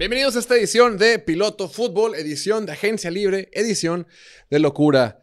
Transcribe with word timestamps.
Bienvenidos 0.00 0.34
a 0.34 0.38
esta 0.38 0.56
edición 0.56 0.96
de 0.96 1.18
Piloto 1.18 1.68
Fútbol, 1.68 2.14
edición 2.14 2.64
de 2.64 2.72
Agencia 2.72 3.10
Libre, 3.10 3.50
edición 3.52 4.06
de 4.48 4.58
Locura. 4.58 5.20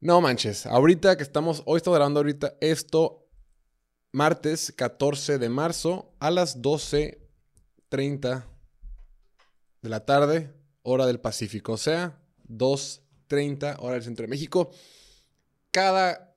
No 0.00 0.20
manches, 0.20 0.66
ahorita 0.66 1.16
que 1.16 1.22
estamos, 1.22 1.62
hoy 1.66 1.76
estoy 1.76 1.94
grabando 1.94 2.18
ahorita 2.18 2.56
esto, 2.60 3.28
martes 4.10 4.72
14 4.72 5.38
de 5.38 5.48
marzo 5.50 6.16
a 6.18 6.32
las 6.32 6.60
12.30 6.60 8.44
de 9.82 9.88
la 9.88 10.04
tarde, 10.04 10.52
hora 10.82 11.06
del 11.06 11.20
Pacífico, 11.20 11.74
o 11.74 11.78
sea, 11.78 12.20
2.30 12.48 13.76
hora 13.78 13.94
del 13.94 14.02
Centro 14.02 14.24
de 14.24 14.30
México. 14.30 14.72
Cada 15.70 16.34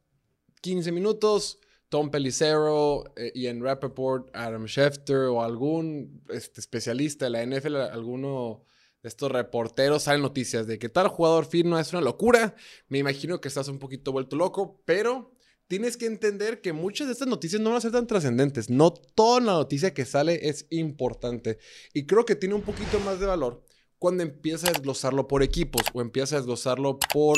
15 0.62 0.92
minutos 0.92 1.58
Tom 1.90 2.12
Pelicero, 2.12 3.04
eh, 3.16 3.32
Ian 3.36 3.62
Rappaport, 3.62 4.30
Adam 4.34 4.68
Schefter 4.68 5.24
o 5.24 5.44
algún 5.44 6.24
este, 6.30 6.62
especialista 6.62 7.26
de 7.26 7.32
la 7.32 7.46
NFL, 7.46 7.76
alguno 7.78 8.64
de 9.02 9.10
estos 9.10 9.32
reporteros 9.32 10.04
salen 10.04 10.22
noticias 10.22 10.68
de 10.68 10.78
que 10.78 10.90
tal 10.90 11.08
jugador 11.08 11.46
firma 11.46 11.82
es 11.82 11.92
una 11.92 12.02
locura. 12.02 12.56
Me 12.88 13.00
imagino 13.00 13.42
que 13.42 13.48
estás 13.48 13.68
un 13.68 13.80
poquito 13.80 14.12
vuelto 14.12 14.36
loco, 14.36 14.82
pero 14.86 15.34
tienes 15.68 15.98
que 15.98 16.06
entender 16.06 16.62
que 16.62 16.74
muchas 16.74 17.08
de 17.08 17.14
estas 17.14 17.28
noticias 17.28 17.62
no 17.62 17.70
van 17.70 17.78
a 17.78 17.82
ser 17.82 17.92
tan 17.92 18.08
trascendentes. 18.08 18.70
No 18.70 18.92
toda 18.92 19.40
la 19.40 19.54
noticia 19.54 19.94
que 19.94 20.06
sale 20.06 20.50
es 20.50 20.68
importante. 20.70 21.58
Y 21.94 22.06
creo 22.06 22.26
que 22.26 22.36
tiene 22.36 22.56
un 22.56 22.62
poquito 22.62 23.00
más 23.00 23.20
de 23.20 23.26
valor 23.26 23.64
cuando 24.00 24.24
empieza 24.24 24.68
a 24.68 24.72
desglosarlo 24.72 25.28
por 25.28 25.44
equipos 25.44 25.84
o 25.94 26.02
empieza 26.02 26.36
a 26.36 26.40
desglosarlo 26.40 26.98
por 27.14 27.38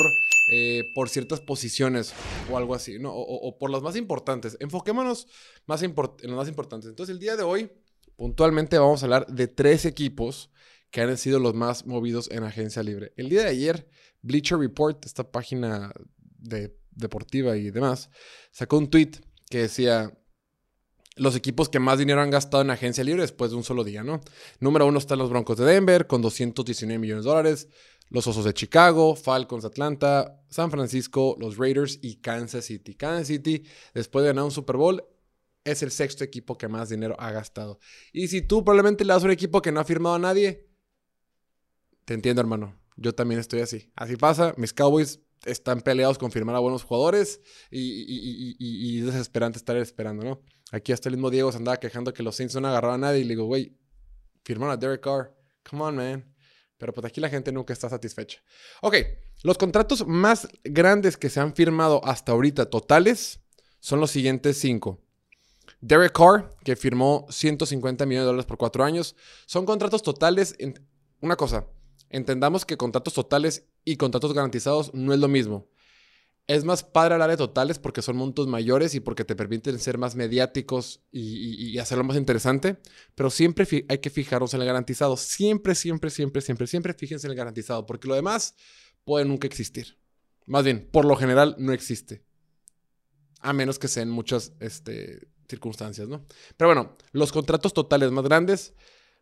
eh, 0.50 0.84
por 0.94 1.08
ciertas 1.08 1.40
posiciones 1.40 2.12
o 2.50 2.56
algo 2.56 2.74
así, 2.74 2.98
¿no? 2.98 3.12
O, 3.14 3.58
por 3.58 3.70
las 3.70 3.82
más 3.82 3.96
importantes. 3.96 4.56
Enfoquémonos 4.60 5.28
más 5.66 5.82
en 5.82 5.94
las 5.94 6.30
más 6.30 6.48
importantes. 6.48 6.90
Entonces, 6.90 7.14
el 7.14 7.20
día 7.20 7.36
de 7.36 7.42
hoy, 7.42 7.70
puntualmente 8.16 8.78
vamos 8.78 9.02
a 9.02 9.06
hablar 9.06 9.26
de 9.28 9.46
tres 9.46 9.84
equipos 9.84 10.50
que 10.90 11.00
han 11.00 11.16
sido 11.16 11.38
los 11.38 11.54
más 11.54 11.86
movidos 11.86 12.30
en 12.30 12.44
agencia 12.44 12.82
libre. 12.82 13.12
El 13.16 13.28
día 13.28 13.42
de 13.42 13.48
ayer, 13.48 13.88
Bleacher 14.20 14.58
Report, 14.58 15.04
esta 15.06 15.30
página 15.30 15.92
de, 16.38 16.76
deportiva 16.90 17.56
y 17.56 17.70
demás, 17.70 18.10
sacó 18.50 18.78
un 18.78 18.90
tweet 18.90 19.12
que 19.48 19.58
decía 19.58 20.12
los 21.16 21.36
equipos 21.36 21.68
que 21.68 21.78
más 21.78 21.98
dinero 21.98 22.22
han 22.22 22.30
gastado 22.30 22.62
en 22.62 22.70
agencia 22.70 23.04
libre 23.04 23.22
después 23.22 23.50
de 23.50 23.56
un 23.56 23.64
solo 23.64 23.84
día, 23.84 24.02
¿no? 24.02 24.20
Número 24.60 24.86
uno 24.86 24.98
están 24.98 25.18
los 25.18 25.30
Broncos 25.30 25.58
de 25.58 25.66
Denver 25.66 26.06
con 26.06 26.22
219 26.22 26.98
millones 26.98 27.24
de 27.24 27.30
dólares 27.30 27.68
los 28.12 28.26
Osos 28.26 28.44
de 28.44 28.52
Chicago, 28.52 29.16
Falcons 29.16 29.62
de 29.62 29.68
Atlanta, 29.68 30.38
San 30.50 30.70
Francisco, 30.70 31.34
los 31.40 31.56
Raiders 31.56 31.98
y 32.02 32.16
Kansas 32.16 32.66
City. 32.66 32.94
Kansas 32.94 33.28
City, 33.28 33.64
después 33.94 34.22
de 34.22 34.28
ganar 34.28 34.44
un 34.44 34.50
Super 34.50 34.76
Bowl, 34.76 35.02
es 35.64 35.82
el 35.82 35.90
sexto 35.90 36.22
equipo 36.22 36.58
que 36.58 36.68
más 36.68 36.90
dinero 36.90 37.16
ha 37.18 37.30
gastado. 37.30 37.78
Y 38.12 38.28
si 38.28 38.42
tú 38.42 38.64
probablemente 38.64 39.06
le 39.06 39.14
das 39.14 39.22
un 39.22 39.30
equipo 39.30 39.62
que 39.62 39.72
no 39.72 39.80
ha 39.80 39.84
firmado 39.84 40.14
a 40.16 40.18
nadie, 40.18 40.68
te 42.04 42.12
entiendo, 42.12 42.42
hermano. 42.42 42.78
Yo 42.96 43.14
también 43.14 43.40
estoy 43.40 43.60
así. 43.60 43.90
Así 43.96 44.16
pasa. 44.16 44.52
Mis 44.58 44.74
Cowboys 44.74 45.20
están 45.46 45.80
peleados 45.80 46.18
con 46.18 46.30
firmar 46.30 46.54
a 46.56 46.58
buenos 46.58 46.82
jugadores 46.82 47.40
y, 47.70 48.98
es 48.98 49.06
desesperante 49.06 49.56
estar 49.56 49.76
esperando, 49.78 50.22
¿no? 50.22 50.42
Aquí 50.72 50.90
hasta 50.90 51.10
el 51.10 51.16
mismo 51.16 51.30
Diego 51.30 51.52
se 51.52 51.58
andaba 51.58 51.76
quejando 51.76 52.14
que 52.14 52.22
los 52.22 52.34
Saints 52.34 52.56
no 52.56 52.66
agarraron 52.66 53.04
a 53.04 53.06
nadie 53.06 53.20
y 53.20 53.24
le 53.24 53.30
digo, 53.30 53.44
güey, 53.44 53.76
firmaron 54.42 54.72
a 54.72 54.76
Derek 54.78 55.02
Carr. 55.02 55.36
Come 55.68 55.82
on, 55.82 55.96
man. 55.96 56.34
Pero 56.78 56.94
pues 56.94 57.04
aquí 57.04 57.20
la 57.20 57.28
gente 57.28 57.52
nunca 57.52 57.74
está 57.74 57.90
satisfecha. 57.90 58.42
Ok, 58.80 58.96
los 59.42 59.58
contratos 59.58 60.06
más 60.06 60.48
grandes 60.64 61.18
que 61.18 61.28
se 61.28 61.40
han 61.40 61.54
firmado 61.54 62.04
hasta 62.04 62.32
ahorita 62.32 62.70
totales 62.70 63.40
son 63.80 64.00
los 64.00 64.10
siguientes 64.10 64.58
cinco. 64.58 64.98
Derek 65.82 66.12
Carr, 66.12 66.56
que 66.64 66.74
firmó 66.74 67.26
150 67.28 68.06
millones 68.06 68.22
de 68.22 68.26
dólares 68.26 68.46
por 68.46 68.56
cuatro 68.56 68.82
años. 68.82 69.14
Son 69.44 69.66
contratos 69.66 70.02
totales. 70.02 70.56
Una 71.20 71.36
cosa, 71.36 71.66
entendamos 72.08 72.64
que 72.64 72.78
contratos 72.78 73.12
totales 73.12 73.66
y 73.84 73.96
contratos 73.96 74.32
garantizados 74.32 74.94
no 74.94 75.12
es 75.12 75.20
lo 75.20 75.28
mismo. 75.28 75.68
Es 76.52 76.64
más 76.64 76.84
padre 76.84 77.14
hablar 77.14 77.30
de 77.30 77.38
totales 77.38 77.78
porque 77.78 78.02
son 78.02 78.14
montos 78.18 78.46
mayores 78.46 78.94
y 78.94 79.00
porque 79.00 79.24
te 79.24 79.34
permiten 79.34 79.78
ser 79.78 79.96
más 79.96 80.14
mediáticos 80.16 81.00
y, 81.10 81.78
hacerlo 81.78 82.04
más 82.04 82.18
interesante. 82.18 82.76
Pero 83.14 83.30
siempre 83.30 83.66
hay 83.88 83.98
que 83.98 84.10
fijarnos 84.10 84.52
en 84.52 84.60
el 84.60 84.66
garantizado. 84.66 85.16
Siempre, 85.16 85.74
siempre, 85.74 86.10
siempre, 86.10 86.42
siempre, 86.42 86.66
siempre 86.66 86.92
fíjense 86.92 87.26
en 87.26 87.30
el 87.30 87.38
garantizado 87.38 87.86
porque 87.86 88.06
lo 88.06 88.14
demás 88.14 88.54
puede 89.02 89.24
nunca 89.24 89.46
existir. 89.46 89.96
Más 90.44 90.62
bien, 90.62 90.86
por 90.92 91.06
lo 91.06 91.16
general 91.16 91.56
no 91.58 91.72
existe. 91.72 92.22
A 93.40 93.54
menos 93.54 93.78
que 93.78 93.88
sean 93.88 94.10
muchas 94.10 94.52
este, 94.60 95.28
circunstancias, 95.48 96.06
¿no? 96.06 96.26
Pero 96.58 96.68
bueno, 96.68 96.98
los 97.12 97.32
contratos 97.32 97.72
totales 97.72 98.10
más 98.10 98.24
grandes. 98.24 98.74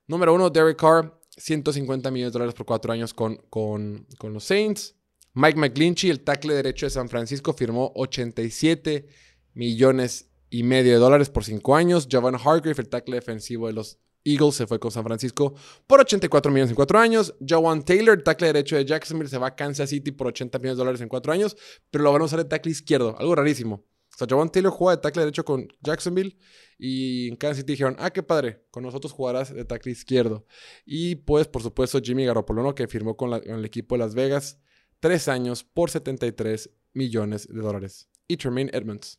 Número 0.08 0.34
uno, 0.34 0.50
Derek 0.50 0.80
Carr, 0.80 1.16
150 1.36 2.10
millones 2.10 2.32
de 2.32 2.38
dólares 2.40 2.56
por 2.56 2.66
cuatro 2.66 2.92
años 2.92 3.14
con, 3.14 3.36
con, 3.50 4.08
con 4.18 4.32
los 4.32 4.42
Saints. 4.42 4.96
Mike 5.32 5.58
McGlinchey, 5.58 6.10
el 6.10 6.20
tackle 6.20 6.54
derecho 6.54 6.86
de 6.86 6.90
San 6.90 7.08
Francisco, 7.08 7.52
firmó 7.52 7.92
87 7.94 9.06
millones 9.54 10.28
y 10.50 10.64
medio 10.64 10.92
de 10.92 10.98
dólares 10.98 11.30
por 11.30 11.44
cinco 11.44 11.76
años. 11.76 12.08
Javon 12.10 12.34
Hargrave, 12.34 12.74
el 12.78 12.88
tackle 12.88 13.14
defensivo 13.16 13.68
de 13.68 13.74
los 13.74 14.00
Eagles, 14.24 14.56
se 14.56 14.66
fue 14.66 14.80
con 14.80 14.90
San 14.90 15.04
Francisco 15.04 15.54
por 15.86 16.00
84 16.00 16.50
millones 16.50 16.70
en 16.70 16.76
cuatro 16.76 16.98
años. 16.98 17.34
Jawan 17.46 17.84
Taylor, 17.84 18.18
el 18.18 18.24
tackle 18.24 18.48
derecho 18.48 18.76
de 18.76 18.84
Jacksonville, 18.84 19.30
se 19.30 19.38
va 19.38 19.48
a 19.48 19.56
Kansas 19.56 19.90
City 19.90 20.10
por 20.10 20.26
80 20.26 20.58
millones 20.58 20.76
de 20.76 20.80
dólares 20.80 21.00
en 21.00 21.08
cuatro 21.08 21.32
años, 21.32 21.56
pero 21.90 22.02
lo 22.02 22.12
van 22.12 22.22
a 22.22 22.24
usar 22.24 22.40
de 22.40 22.46
tackle 22.46 22.72
izquierdo, 22.72 23.16
algo 23.18 23.34
rarísimo. 23.36 23.84
O 24.12 24.18
sea, 24.18 24.26
Taylor 24.26 24.72
juega 24.72 24.96
de 24.96 25.02
tackle 25.02 25.22
derecho 25.22 25.44
con 25.44 25.68
Jacksonville 25.80 26.36
y 26.76 27.28
en 27.28 27.36
Kansas 27.36 27.58
City 27.58 27.72
dijeron, 27.72 27.94
ah, 28.00 28.10
qué 28.10 28.24
padre, 28.24 28.64
con 28.72 28.82
nosotros 28.82 29.12
jugarás 29.12 29.54
de 29.54 29.64
tackle 29.64 29.92
izquierdo. 29.92 30.44
Y 30.84 31.14
pues, 31.14 31.46
por 31.46 31.62
supuesto, 31.62 32.00
Jimmy 32.02 32.26
Garoppolo, 32.26 32.74
que 32.74 32.88
firmó 32.88 33.16
con 33.16 33.32
el 33.32 33.64
equipo 33.64 33.94
de 33.94 34.00
Las 34.00 34.14
Vegas 34.14 34.58
tres 35.00 35.28
años 35.28 35.64
por 35.64 35.90
73 35.90 36.70
millones 36.92 37.48
de 37.48 37.60
dólares. 37.60 38.08
Y 38.28 38.36
Tremaine 38.36 38.70
Edmonds, 38.72 39.18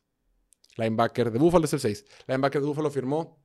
linebacker 0.78 1.31
de 1.31 1.40
Buffalo, 1.40 1.66
es 1.66 1.74
el 1.74 1.80
6. 1.80 2.06
Linebacker 2.28 2.62
de 2.62 2.68
Buffalo 2.68 2.90
firmó 2.90 3.44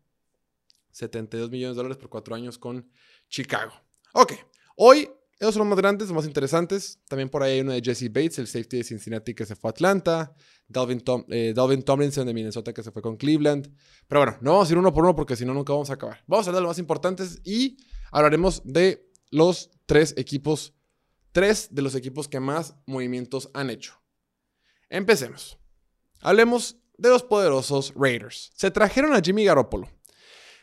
72 0.92 1.50
millones 1.50 1.76
de 1.76 1.82
dólares 1.82 1.98
por 1.98 2.08
cuatro 2.08 2.34
años 2.34 2.58
con 2.58 2.88
Chicago. 3.28 3.72
Ok, 4.12 4.32
hoy 4.76 5.10
esos 5.38 5.52
son 5.52 5.60
los 5.60 5.68
más 5.68 5.78
grandes, 5.78 6.08
los 6.08 6.16
más 6.16 6.24
interesantes. 6.24 6.98
También 7.08 7.28
por 7.28 7.42
ahí 7.42 7.54
hay 7.54 7.60
uno 7.60 7.72
de 7.72 7.82
Jesse 7.82 8.08
Bates, 8.08 8.38
el 8.38 8.46
safety 8.46 8.78
de 8.78 8.84
Cincinnati 8.84 9.34
que 9.34 9.44
se 9.44 9.54
fue 9.54 9.68
a 9.68 9.72
Atlanta. 9.72 10.34
Dalvin, 10.66 11.02
eh, 11.28 11.52
Tomlinson 11.84 12.26
de 12.26 12.32
Minnesota 12.32 12.72
que 12.72 12.82
se 12.82 12.90
fue 12.90 13.02
con 13.02 13.16
Cleveland. 13.16 13.70
Pero 14.08 14.22
bueno, 14.22 14.38
no 14.40 14.52
vamos 14.52 14.68
a 14.68 14.72
ir 14.72 14.78
uno 14.78 14.92
por 14.94 15.04
uno 15.04 15.14
porque 15.14 15.36
si 15.36 15.44
no, 15.44 15.52
nunca 15.52 15.74
vamos 15.74 15.90
a 15.90 15.94
acabar. 15.94 16.24
Vamos 16.26 16.46
a 16.46 16.50
hablar 16.50 16.60
de 16.60 16.62
los 16.62 16.70
más 16.70 16.78
importantes 16.78 17.40
y 17.44 17.76
hablaremos 18.10 18.62
de 18.64 19.10
los 19.30 19.70
tres 19.84 20.14
equipos 20.16 20.72
tres 21.36 21.68
de 21.70 21.82
los 21.82 21.94
equipos 21.94 22.28
que 22.28 22.40
más 22.40 22.74
movimientos 22.86 23.50
han 23.52 23.68
hecho. 23.68 23.92
Empecemos. 24.88 25.58
Hablemos 26.22 26.78
de 26.96 27.10
los 27.10 27.22
poderosos 27.22 27.92
Raiders. 27.94 28.52
Se 28.54 28.70
trajeron 28.70 29.12
a 29.12 29.20
Jimmy 29.20 29.44
Garoppolo. 29.44 29.86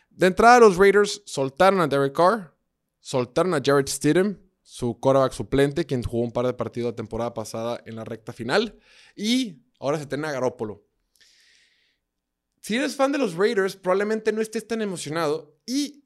De 0.10 0.26
entrada, 0.26 0.62
los 0.62 0.78
Raiders 0.78 1.22
soltaron 1.28 1.80
a 1.80 1.86
Derek 1.86 2.16
Carr, 2.16 2.58
soltaron 3.00 3.54
a 3.54 3.62
Jared 3.64 3.88
Stidham, 3.88 4.40
su 4.64 5.00
quarterback 5.00 5.34
suplente, 5.34 5.86
quien 5.86 6.02
jugó 6.02 6.24
un 6.24 6.32
par 6.32 6.48
de 6.48 6.54
partidos 6.56 6.94
la 6.94 6.96
temporada 6.96 7.36
pasada 7.36 7.80
en 7.86 7.96
la 7.96 8.04
recta 8.04 8.34
final, 8.34 8.80
y 9.16 9.62
ahora 9.80 10.00
se 10.00 10.08
tiene 10.08 10.28
a 10.28 10.32
Garoppolo. 10.32 10.88
Si 12.62 12.78
eres 12.78 12.96
fan 12.96 13.12
de 13.12 13.20
los 13.20 13.36
Raiders, 13.36 13.76
probablemente 13.76 14.32
no 14.32 14.42
estés 14.42 14.68
tan 14.68 14.82
emocionado 14.82 15.56
y 15.68 16.03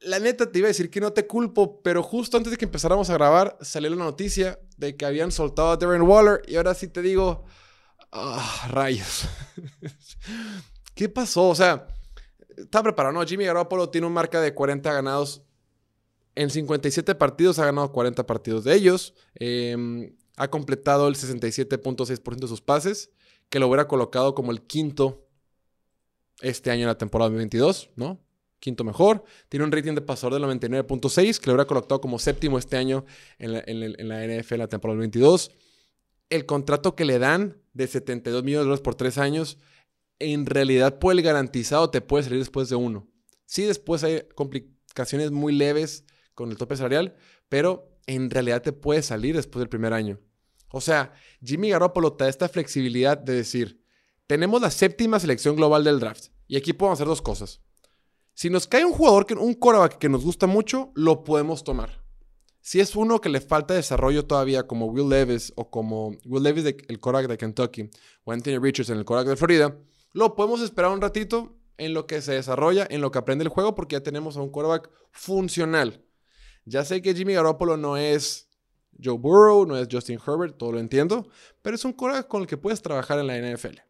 la 0.00 0.18
neta 0.18 0.50
te 0.50 0.58
iba 0.58 0.66
a 0.66 0.68
decir 0.68 0.90
que 0.90 1.00
no 1.00 1.12
te 1.12 1.26
culpo, 1.26 1.82
pero 1.82 2.02
justo 2.02 2.36
antes 2.36 2.50
de 2.50 2.56
que 2.56 2.64
empezáramos 2.64 3.10
a 3.10 3.14
grabar 3.14 3.58
salió 3.60 3.90
la 3.90 3.96
noticia 3.96 4.58
de 4.76 4.96
que 4.96 5.04
habían 5.04 5.30
soltado 5.30 5.70
a 5.70 5.76
Darren 5.76 6.02
Waller 6.02 6.42
y 6.46 6.56
ahora 6.56 6.74
sí 6.74 6.88
te 6.88 7.02
digo, 7.02 7.44
ah, 8.12 8.68
rayos. 8.70 9.28
¿Qué 10.94 11.08
pasó? 11.08 11.48
O 11.48 11.54
sea, 11.54 11.86
está 12.56 12.82
preparado, 12.82 13.12
¿no? 13.12 13.26
Jimmy 13.26 13.44
Garoppolo 13.44 13.90
tiene 13.90 14.06
un 14.06 14.12
marca 14.12 14.40
de 14.40 14.54
40 14.54 14.92
ganados. 14.92 15.42
En 16.34 16.48
57 16.48 17.14
partidos 17.14 17.58
ha 17.58 17.66
ganado 17.66 17.92
40 17.92 18.26
partidos 18.26 18.64
de 18.64 18.74
ellos. 18.74 19.14
Em, 19.34 20.16
ha 20.36 20.48
completado 20.48 21.08
el 21.08 21.16
67.6% 21.16 22.36
de 22.36 22.48
sus 22.48 22.62
pases, 22.62 23.10
que 23.50 23.58
lo 23.58 23.66
hubiera 23.66 23.88
colocado 23.88 24.34
como 24.34 24.52
el 24.52 24.62
quinto 24.62 25.26
este 26.40 26.70
año 26.70 26.82
en 26.82 26.88
la 26.88 26.98
temporada 26.98 27.28
2022, 27.28 27.90
¿no? 27.96 28.18
Quinto 28.60 28.84
mejor. 28.84 29.24
Tiene 29.48 29.64
un 29.64 29.72
rating 29.72 29.94
de 29.94 30.02
pasador 30.02 30.34
del 30.34 30.44
99.6, 30.44 31.38
que 31.38 31.46
lo 31.46 31.54
hubiera 31.54 31.66
colocado 31.66 32.00
como 32.00 32.18
séptimo 32.18 32.58
este 32.58 32.76
año 32.76 33.04
en 33.38 33.54
la, 33.54 33.64
en, 33.66 34.08
la 34.08 34.24
NFL 34.26 34.54
en 34.54 34.60
la 34.60 34.68
temporada 34.68 35.00
22. 35.00 35.50
El 36.28 36.46
contrato 36.46 36.94
que 36.94 37.04
le 37.04 37.18
dan 37.18 37.56
de 37.72 37.88
72 37.88 38.44
millones 38.44 38.60
de 38.60 38.64
dólares 38.64 38.82
por 38.82 38.94
tres 38.94 39.18
años, 39.18 39.58
en 40.20 40.46
realidad 40.46 40.98
por 40.98 41.12
el 41.12 41.22
garantizado 41.22 41.90
te 41.90 42.00
puede 42.00 42.24
salir 42.24 42.38
después 42.38 42.68
de 42.68 42.76
uno. 42.76 43.08
Sí, 43.46 43.64
después 43.64 44.04
hay 44.04 44.22
complicaciones 44.36 45.32
muy 45.32 45.52
leves 45.52 46.04
con 46.34 46.50
el 46.50 46.56
tope 46.56 46.76
salarial, 46.76 47.16
pero 47.48 47.98
en 48.06 48.30
realidad 48.30 48.62
te 48.62 48.72
puede 48.72 49.02
salir 49.02 49.34
después 49.34 49.60
del 49.60 49.68
primer 49.68 49.92
año. 49.92 50.20
O 50.72 50.80
sea, 50.80 51.12
Jimmy 51.42 51.70
Garoppolo 51.70 52.12
te 52.12 52.24
da 52.24 52.30
esta 52.30 52.48
flexibilidad 52.48 53.18
de 53.18 53.34
decir, 53.34 53.82
tenemos 54.28 54.60
la 54.60 54.70
séptima 54.70 55.18
selección 55.18 55.56
global 55.56 55.82
del 55.82 55.98
draft 55.98 56.26
y 56.46 56.56
aquí 56.56 56.72
podemos 56.72 56.98
hacer 56.98 57.08
dos 57.08 57.22
cosas 57.22 57.60
Si 58.40 58.48
nos 58.48 58.66
cae 58.66 58.86
un 58.86 58.94
jugador, 58.94 59.26
que, 59.26 59.34
un 59.34 59.52
quarterback 59.52 59.98
que 59.98 60.08
nos 60.08 60.24
gusta 60.24 60.46
mucho, 60.46 60.92
lo 60.94 61.24
podemos 61.24 61.62
tomar. 61.62 62.02
Si 62.62 62.80
es 62.80 62.96
uno 62.96 63.20
que 63.20 63.28
le 63.28 63.42
falta 63.42 63.74
desarrollo 63.74 64.24
todavía, 64.24 64.66
como 64.66 64.86
Will 64.86 65.10
Levis 65.10 65.52
o 65.56 65.70
como 65.70 66.16
Will 66.24 66.44
Levis, 66.44 66.64
el 66.64 67.00
quarterback 67.00 67.28
de 67.28 67.36
Kentucky, 67.36 67.90
o 68.24 68.32
Anthony 68.32 68.58
Richardson, 68.58 68.96
el 68.96 69.04
quarterback 69.04 69.32
de 69.32 69.36
Florida, 69.36 69.78
lo 70.14 70.34
podemos 70.36 70.62
esperar 70.62 70.90
un 70.90 71.02
ratito 71.02 71.54
en 71.76 71.92
lo 71.92 72.06
que 72.06 72.22
se 72.22 72.32
desarrolla, 72.32 72.86
en 72.88 73.02
lo 73.02 73.10
que 73.10 73.18
aprende 73.18 73.44
el 73.44 73.50
juego, 73.50 73.74
porque 73.74 73.96
ya 73.96 74.02
tenemos 74.02 74.38
a 74.38 74.40
un 74.40 74.48
quarterback 74.48 74.88
funcional. 75.10 76.02
Ya 76.64 76.82
sé 76.86 77.02
que 77.02 77.14
Jimmy 77.14 77.34
Garoppolo 77.34 77.76
no 77.76 77.98
es 77.98 78.48
Joe 79.04 79.18
Burrow, 79.18 79.66
no 79.66 79.76
es 79.76 79.86
Justin 79.92 80.18
Herbert, 80.26 80.56
todo 80.56 80.72
lo 80.72 80.78
entiendo, 80.78 81.28
pero 81.60 81.76
es 81.76 81.84
un 81.84 81.92
quarterback 81.92 82.28
con 82.28 82.40
el 82.40 82.46
que 82.46 82.56
puedes 82.56 82.80
trabajar 82.80 83.18
en 83.18 83.26
la 83.26 83.36
NFL. 83.36 83.89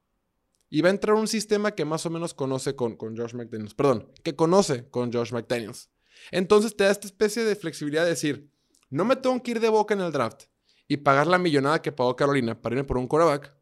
Y 0.70 0.80
va 0.80 0.88
a 0.88 0.92
entrar 0.92 1.16
un 1.16 1.28
sistema 1.28 1.72
que 1.72 1.84
más 1.84 2.06
o 2.06 2.10
menos 2.10 2.32
conoce 2.32 2.76
con, 2.76 2.96
con 2.96 3.16
Josh 3.16 3.34
McDaniels. 3.34 3.74
Perdón, 3.74 4.10
que 4.22 4.36
conoce 4.36 4.88
con 4.88 5.12
Josh 5.12 5.32
McDaniels. 5.32 5.90
Entonces 6.30 6.76
te 6.76 6.84
da 6.84 6.90
esta 6.90 7.06
especie 7.06 7.44
de 7.44 7.56
flexibilidad 7.56 8.04
de 8.04 8.10
decir, 8.10 8.50
no 8.88 9.04
me 9.04 9.16
tengo 9.16 9.42
que 9.42 9.52
ir 9.52 9.60
de 9.60 9.68
boca 9.68 9.94
en 9.94 10.00
el 10.00 10.12
draft 10.12 10.44
y 10.86 10.98
pagar 10.98 11.26
la 11.26 11.38
millonada 11.38 11.82
que 11.82 11.92
pagó 11.92 12.16
Carolina 12.16 12.60
para 12.60 12.74
irme 12.74 12.84
por 12.84 12.98
un 12.98 13.06
quarterback. 13.06 13.54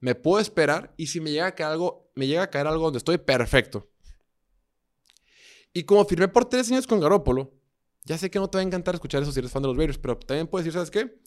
Me 0.00 0.14
puedo 0.14 0.40
esperar 0.40 0.94
y 0.96 1.06
si 1.06 1.20
me 1.20 1.30
llega 1.30 1.46
a 1.46 1.54
caer 1.54 1.72
algo, 1.72 2.10
me 2.14 2.26
llega 2.26 2.42
a 2.42 2.50
caer 2.50 2.66
algo 2.66 2.84
donde 2.84 2.98
estoy 2.98 3.18
perfecto. 3.18 3.90
Y 5.72 5.84
como 5.84 6.04
firmé 6.04 6.28
por 6.28 6.46
tres 6.46 6.70
años 6.70 6.86
con 6.86 7.00
Garópolo, 7.00 7.52
ya 8.04 8.16
sé 8.16 8.30
que 8.30 8.38
no 8.38 8.48
te 8.48 8.56
va 8.56 8.62
a 8.62 8.66
encantar 8.66 8.94
escuchar 8.94 9.22
eso 9.22 9.32
si 9.32 9.40
eres 9.40 9.50
fan 9.50 9.62
de 9.62 9.68
los 9.68 9.76
Raiders, 9.76 9.98
pero 9.98 10.16
también 10.16 10.46
puedes 10.46 10.64
decir, 10.64 10.74
¿sabes 10.74 10.90
qué? 10.90 11.20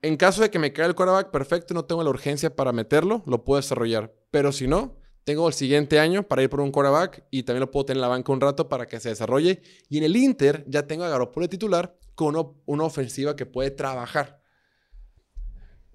En 0.00 0.16
caso 0.16 0.42
de 0.42 0.50
que 0.50 0.58
me 0.58 0.72
caiga 0.72 0.88
el 0.88 0.94
quarterback 0.94 1.30
perfecto, 1.30 1.74
no 1.74 1.84
tengo 1.84 2.04
la 2.04 2.10
urgencia 2.10 2.54
para 2.54 2.72
meterlo, 2.72 3.22
lo 3.26 3.44
puedo 3.44 3.60
desarrollar. 3.60 4.14
Pero 4.30 4.52
si 4.52 4.68
no, 4.68 4.96
tengo 5.24 5.48
el 5.48 5.54
siguiente 5.54 5.98
año 5.98 6.22
para 6.22 6.42
ir 6.42 6.48
por 6.48 6.60
un 6.60 6.70
quarterback 6.70 7.26
y 7.30 7.42
también 7.42 7.60
lo 7.60 7.70
puedo 7.70 7.86
tener 7.86 7.98
en 7.98 8.02
la 8.02 8.08
banca 8.08 8.32
un 8.32 8.40
rato 8.40 8.68
para 8.68 8.86
que 8.86 9.00
se 9.00 9.08
desarrolle. 9.08 9.60
Y 9.88 9.98
en 9.98 10.04
el 10.04 10.16
Inter 10.16 10.64
ya 10.68 10.86
tengo 10.86 11.04
a 11.04 11.08
Garoppolo 11.08 11.48
titular 11.48 11.98
con 12.14 12.56
una, 12.64 12.84
ofensiva 12.84 13.34
que 13.34 13.44
puede 13.44 13.70
trabajar. 13.70 14.40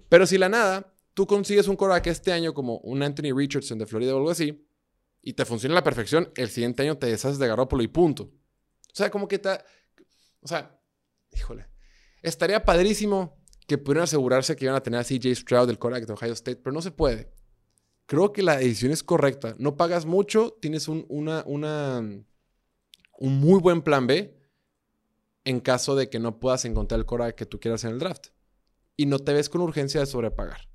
Pero 0.10 0.28
si 0.28 0.38
la 0.38 0.50
nada, 0.50 0.94
tú 1.14 1.26
consigues 1.26 1.68
un 1.68 1.78
quarterback 1.78 2.08
este 2.08 2.32
año 2.32 2.54
como 2.54 2.78
un 2.80 3.02
Anthony 3.02 3.36
Richardson 3.36 3.80
de 3.80 3.86
Florida 3.86 4.14
o 4.14 4.18
algo 4.18 4.32
así, 4.32 4.68
y 5.22 5.34
te 5.34 5.46
funciona 5.46 5.74
a 5.74 5.80
la 5.80 5.84
perfección, 5.84 6.32
el 6.36 6.50
siguiente 6.50 6.84
año 6.84 6.98
te 6.98 7.08
deshaces 7.08 7.40
de 7.40 7.48
Garoppolo 7.48 7.82
y 7.84 7.88
punto. 7.88 8.24
O 8.24 8.96
sea, 8.96 9.10
como 9.10 9.28
que 9.28 9.36
está... 9.36 9.66
O 10.42 10.48
sea, 10.48 10.80
híjole. 11.32 11.68
Estaría 12.22 12.64
padrísimo 12.64 13.43
que 13.68 13.78
pudieran 13.78 14.04
asegurarse 14.04 14.56
que 14.56 14.66
iban 14.66 14.76
a 14.76 14.84
tener 14.84 15.00
a 15.00 15.04
CJ 15.04 15.36
Stroud 15.36 15.68
del 15.68 15.80
quarterback 15.80 16.08
de 16.08 16.14
Ohio 16.14 16.34
State, 16.34 16.58
pero 16.58 16.74
no 16.74 16.82
se 16.82 16.92
puede. 16.92 17.32
Creo 18.06 18.34
que 18.34 18.44
la 18.44 18.58
decisión 18.58 18.92
es 18.92 19.04
correcta. 19.04 19.56
No 19.58 19.78
pagas 19.78 20.06
mucho, 20.06 20.58
tienes 20.62 20.88
un, 20.88 21.06
un 21.10 22.26
muy 23.40 23.60
buen 23.60 23.82
plan 23.82 24.08
B 24.08 24.38
en 25.46 25.60
caso 25.60 25.96
de 25.96 26.10
que 26.10 26.20
no 26.20 26.40
puedas 26.40 26.66
encontrar 26.66 27.00
el 27.00 27.06
quarterback 27.06 27.36
que 27.36 27.46
tú 27.46 27.60
quieras 27.60 27.84
en 27.84 27.92
el 27.92 28.00
draft. 28.00 28.28
Y 28.96 29.06
no 29.06 29.20
te 29.20 29.34
ves 29.34 29.50
con 29.50 29.62
urgencia 29.62 30.00
de 30.00 30.06
sobrepagar. 30.06 30.70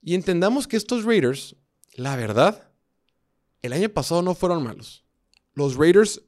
Y 0.00 0.14
entendamos 0.14 0.68
que 0.68 0.76
estos 0.76 1.04
Raiders, 1.04 1.56
la 1.94 2.16
verdad, 2.16 2.70
el 3.62 3.72
año 3.72 3.88
pasado 3.88 4.22
no 4.22 4.34
fueron 4.34 4.62
malos. 4.62 5.04
Los 5.54 5.76
Raiders, 5.76 6.22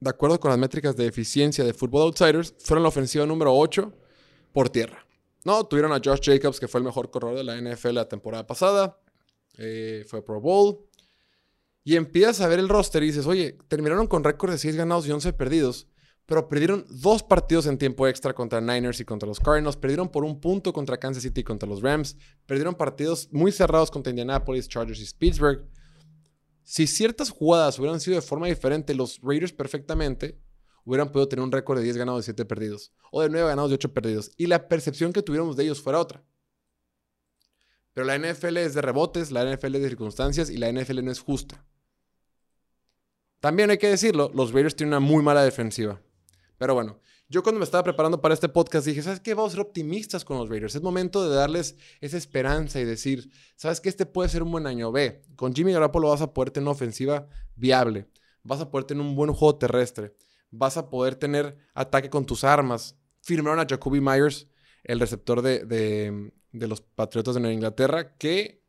de 0.00 0.10
acuerdo 0.10 0.40
con 0.40 0.50
las 0.50 0.58
métricas 0.58 0.96
de 0.96 1.06
eficiencia 1.06 1.64
de 1.64 1.74
Football 1.74 2.08
Outsiders, 2.08 2.54
fueron 2.58 2.82
la 2.82 2.88
ofensiva 2.88 3.26
número 3.26 3.54
8 3.54 3.92
por 4.52 4.70
tierra. 4.70 5.04
No, 5.44 5.64
tuvieron 5.64 5.92
a 5.92 6.00
Josh 6.04 6.20
Jacobs, 6.22 6.60
que 6.60 6.68
fue 6.68 6.80
el 6.80 6.84
mejor 6.84 7.10
corredor 7.10 7.36
de 7.36 7.44
la 7.44 7.56
NFL 7.60 7.94
la 7.94 8.08
temporada 8.08 8.46
pasada. 8.46 8.98
Eh, 9.56 10.04
fue 10.08 10.24
Pro 10.24 10.40
Bowl. 10.40 10.88
Y 11.84 11.96
empiezas 11.96 12.40
a 12.42 12.48
ver 12.48 12.58
el 12.58 12.68
roster 12.68 13.02
y 13.02 13.06
dices, 13.06 13.26
oye, 13.26 13.56
terminaron 13.68 14.06
con 14.06 14.22
récord 14.22 14.50
de 14.50 14.58
6 14.58 14.76
ganados 14.76 15.06
y 15.06 15.10
11 15.10 15.32
perdidos, 15.32 15.86
pero 16.26 16.46
perdieron 16.46 16.84
dos 16.90 17.22
partidos 17.22 17.66
en 17.66 17.78
tiempo 17.78 18.06
extra 18.06 18.34
contra 18.34 18.60
Niners 18.60 19.00
y 19.00 19.06
contra 19.06 19.26
los 19.26 19.40
Cardinals, 19.40 19.78
perdieron 19.78 20.10
por 20.10 20.22
un 20.22 20.38
punto 20.38 20.74
contra 20.74 20.98
Kansas 20.98 21.22
City 21.22 21.40
y 21.40 21.44
contra 21.44 21.66
los 21.66 21.80
Rams, 21.80 22.18
perdieron 22.44 22.74
partidos 22.74 23.30
muy 23.32 23.52
cerrados 23.52 23.90
contra 23.90 24.10
Indianapolis, 24.10 24.68
Chargers 24.68 25.00
y 25.00 25.14
Pittsburgh. 25.16 25.64
Si 26.62 26.86
ciertas 26.86 27.30
jugadas 27.30 27.78
hubieran 27.78 28.00
sido 28.00 28.16
de 28.16 28.22
forma 28.22 28.48
diferente, 28.48 28.94
los 28.94 29.18
Raiders 29.22 29.54
perfectamente 29.54 30.38
hubieran 30.88 31.12
podido 31.12 31.28
tener 31.28 31.44
un 31.44 31.52
récord 31.52 31.76
de 31.76 31.84
10 31.84 31.98
ganados 31.98 32.24
y 32.24 32.26
7 32.26 32.46
perdidos, 32.46 32.92
o 33.12 33.20
de 33.20 33.28
9 33.28 33.46
ganados 33.46 33.70
y 33.70 33.74
8 33.74 33.92
perdidos, 33.92 34.30
y 34.38 34.46
la 34.46 34.68
percepción 34.68 35.12
que 35.12 35.22
tuviéramos 35.22 35.54
de 35.54 35.64
ellos 35.64 35.82
fuera 35.82 36.00
otra. 36.00 36.24
Pero 37.92 38.06
la 38.06 38.16
NFL 38.16 38.56
es 38.56 38.72
de 38.72 38.80
rebotes, 38.80 39.30
la 39.30 39.44
NFL 39.44 39.74
es 39.74 39.82
de 39.82 39.88
circunstancias 39.88 40.48
y 40.48 40.56
la 40.56 40.72
NFL 40.72 41.04
no 41.04 41.10
es 41.10 41.20
justa. 41.20 41.62
También 43.40 43.68
hay 43.68 43.76
que 43.76 43.88
decirlo, 43.88 44.30
los 44.34 44.52
Raiders 44.52 44.76
tienen 44.76 44.94
una 44.94 45.00
muy 45.00 45.22
mala 45.22 45.42
defensiva. 45.42 46.00
Pero 46.56 46.72
bueno, 46.72 47.00
yo 47.28 47.42
cuando 47.42 47.58
me 47.58 47.64
estaba 47.64 47.84
preparando 47.84 48.22
para 48.22 48.32
este 48.32 48.48
podcast 48.48 48.86
dije, 48.86 49.02
¿sabes 49.02 49.20
qué? 49.20 49.34
Vamos 49.34 49.52
a 49.52 49.56
ser 49.56 49.60
optimistas 49.60 50.24
con 50.24 50.38
los 50.38 50.48
Raiders. 50.48 50.74
Es 50.74 50.82
momento 50.82 51.28
de 51.28 51.36
darles 51.36 51.76
esa 52.00 52.16
esperanza 52.16 52.80
y 52.80 52.84
decir, 52.84 53.30
¿sabes 53.56 53.82
qué? 53.82 53.90
Este 53.90 54.06
puede 54.06 54.30
ser 54.30 54.42
un 54.42 54.50
buen 54.50 54.66
año. 54.66 54.90
B. 54.90 55.22
Con 55.36 55.54
Jimmy 55.54 55.72
Garoppolo 55.72 56.08
vas 56.08 56.22
a 56.22 56.32
poder 56.32 56.50
tener 56.50 56.64
una 56.64 56.72
ofensiva 56.72 57.28
viable. 57.56 58.08
Vas 58.42 58.60
a 58.62 58.70
poder 58.70 58.86
tener 58.86 59.02
un 59.02 59.14
buen 59.14 59.34
juego 59.34 59.58
terrestre 59.58 60.14
vas 60.50 60.76
a 60.76 60.90
poder 60.90 61.14
tener 61.14 61.56
ataque 61.74 62.10
con 62.10 62.26
tus 62.26 62.44
armas. 62.44 62.96
Firmaron 63.20 63.60
a 63.60 63.66
Jacoby 63.68 64.00
Myers, 64.00 64.48
el 64.84 65.00
receptor 65.00 65.42
de, 65.42 66.32
los 66.52 66.80
Patriotas 66.80 67.34
de 67.34 67.40
Nueva 67.40 67.54
Inglaterra, 67.54 68.16
que 68.16 68.62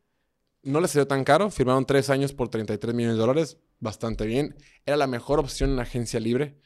no 0.62 0.80
les 0.80 0.90
salió 0.90 1.06
tan 1.06 1.24
caro. 1.24 1.50
Firmaron 1.50 1.86
tres 1.86 2.10
años 2.10 2.32
por 2.32 2.48
33 2.48 2.94
millones 2.94 3.16
de 3.16 3.20
dólares. 3.20 3.58
Bastante 3.78 4.26
bien. 4.26 4.56
Era 4.84 4.96
la 4.96 5.06
mejor 5.06 5.38
opción 5.38 5.70
en 5.70 5.76
la 5.76 5.82
agencia 5.82 6.20
libre. 6.20 6.58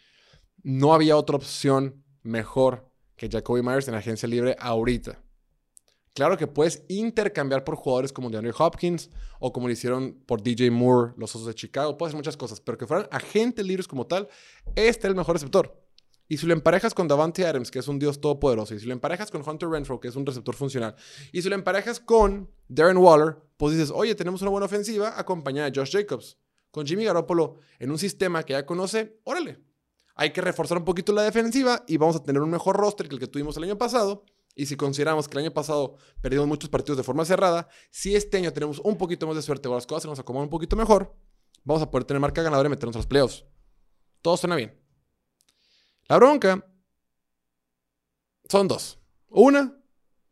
No 0.62 0.94
había 0.94 1.16
otra 1.16 1.36
opción 1.36 2.04
mejor 2.22 2.90
que 3.16 3.28
Jacoby 3.28 3.62
Myers 3.62 3.86
en 3.86 3.92
la 3.92 3.98
agencia 3.98 4.28
libre 4.28 4.56
ahorita. 4.58 5.22
Claro 6.14 6.38
que 6.38 6.46
puedes 6.46 6.84
intercambiar 6.88 7.64
por 7.64 7.74
jugadores 7.74 8.12
como 8.12 8.30
DeAndre 8.30 8.54
Hopkins 8.56 9.10
o 9.40 9.52
como 9.52 9.66
lo 9.66 9.72
hicieron 9.72 10.14
por 10.26 10.42
DJ 10.42 10.70
Moore, 10.70 11.12
los 11.16 11.34
Osos 11.34 11.48
de 11.48 11.54
Chicago. 11.54 11.98
Puedes 11.98 12.10
hacer 12.10 12.18
muchas 12.18 12.36
cosas, 12.36 12.60
pero 12.60 12.78
que 12.78 12.86
fueran 12.86 13.08
agentes 13.10 13.66
libres 13.66 13.88
como 13.88 14.06
tal, 14.06 14.28
este 14.76 15.08
es 15.08 15.10
el 15.10 15.16
mejor 15.16 15.34
receptor. 15.34 15.84
Y 16.28 16.36
si 16.36 16.46
lo 16.46 16.52
emparejas 16.52 16.94
con 16.94 17.08
Davante 17.08 17.44
Adams, 17.44 17.70
que 17.70 17.80
es 17.80 17.88
un 17.88 17.98
dios 17.98 18.20
todopoderoso, 18.20 18.74
y 18.74 18.78
si 18.78 18.86
lo 18.86 18.92
emparejas 18.92 19.30
con 19.32 19.46
Hunter 19.46 19.68
Renfro, 19.68 19.98
que 19.98 20.06
es 20.06 20.14
un 20.14 20.24
receptor 20.24 20.54
funcional, 20.54 20.94
y 21.32 21.42
si 21.42 21.48
lo 21.48 21.56
emparejas 21.56 21.98
con 21.98 22.48
Darren 22.68 22.96
Waller, 22.96 23.36
pues 23.56 23.74
dices, 23.74 23.90
oye, 23.92 24.14
tenemos 24.14 24.40
una 24.40 24.52
buena 24.52 24.66
ofensiva 24.66 25.18
acompañada 25.18 25.68
de 25.68 25.78
Josh 25.78 25.92
Jacobs. 25.92 26.38
Con 26.70 26.86
Jimmy 26.86 27.04
Garoppolo 27.04 27.58
en 27.80 27.90
un 27.90 27.98
sistema 27.98 28.44
que 28.44 28.52
ya 28.52 28.64
conoce, 28.64 29.18
órale. 29.24 29.58
Hay 30.14 30.32
que 30.32 30.40
reforzar 30.40 30.78
un 30.78 30.84
poquito 30.84 31.12
la 31.12 31.22
defensiva 31.22 31.84
y 31.88 31.96
vamos 31.96 32.16
a 32.16 32.22
tener 32.22 32.40
un 32.40 32.50
mejor 32.50 32.76
roster 32.76 33.08
que 33.08 33.16
el 33.16 33.20
que 33.20 33.26
tuvimos 33.26 33.56
el 33.56 33.64
año 33.64 33.76
pasado 33.76 34.24
y 34.54 34.66
si 34.66 34.76
consideramos 34.76 35.28
que 35.28 35.38
el 35.38 35.44
año 35.44 35.54
pasado 35.54 35.96
perdimos 36.20 36.46
muchos 36.46 36.70
partidos 36.70 36.96
de 36.96 37.02
forma 37.02 37.24
cerrada, 37.24 37.68
si 37.90 38.14
este 38.14 38.36
año 38.36 38.52
tenemos 38.52 38.78
un 38.80 38.96
poquito 38.96 39.26
más 39.26 39.36
de 39.36 39.42
suerte 39.42 39.68
o 39.68 39.74
las 39.74 39.86
cosas 39.86 40.02
se 40.02 40.08
nos 40.08 40.18
acomodan 40.18 40.46
un 40.46 40.50
poquito 40.50 40.76
mejor, 40.76 41.14
vamos 41.64 41.82
a 41.82 41.90
poder 41.90 42.04
tener 42.04 42.20
marca 42.20 42.42
ganadora 42.42 42.68
y 42.68 42.70
meternos 42.70 42.96
a 42.96 43.00
los 43.00 43.06
playoffs. 43.06 43.44
Todo 44.22 44.36
suena 44.36 44.56
bien. 44.56 44.80
La 46.08 46.16
bronca 46.16 46.64
son 48.48 48.68
dos. 48.68 48.98
Una 49.28 49.80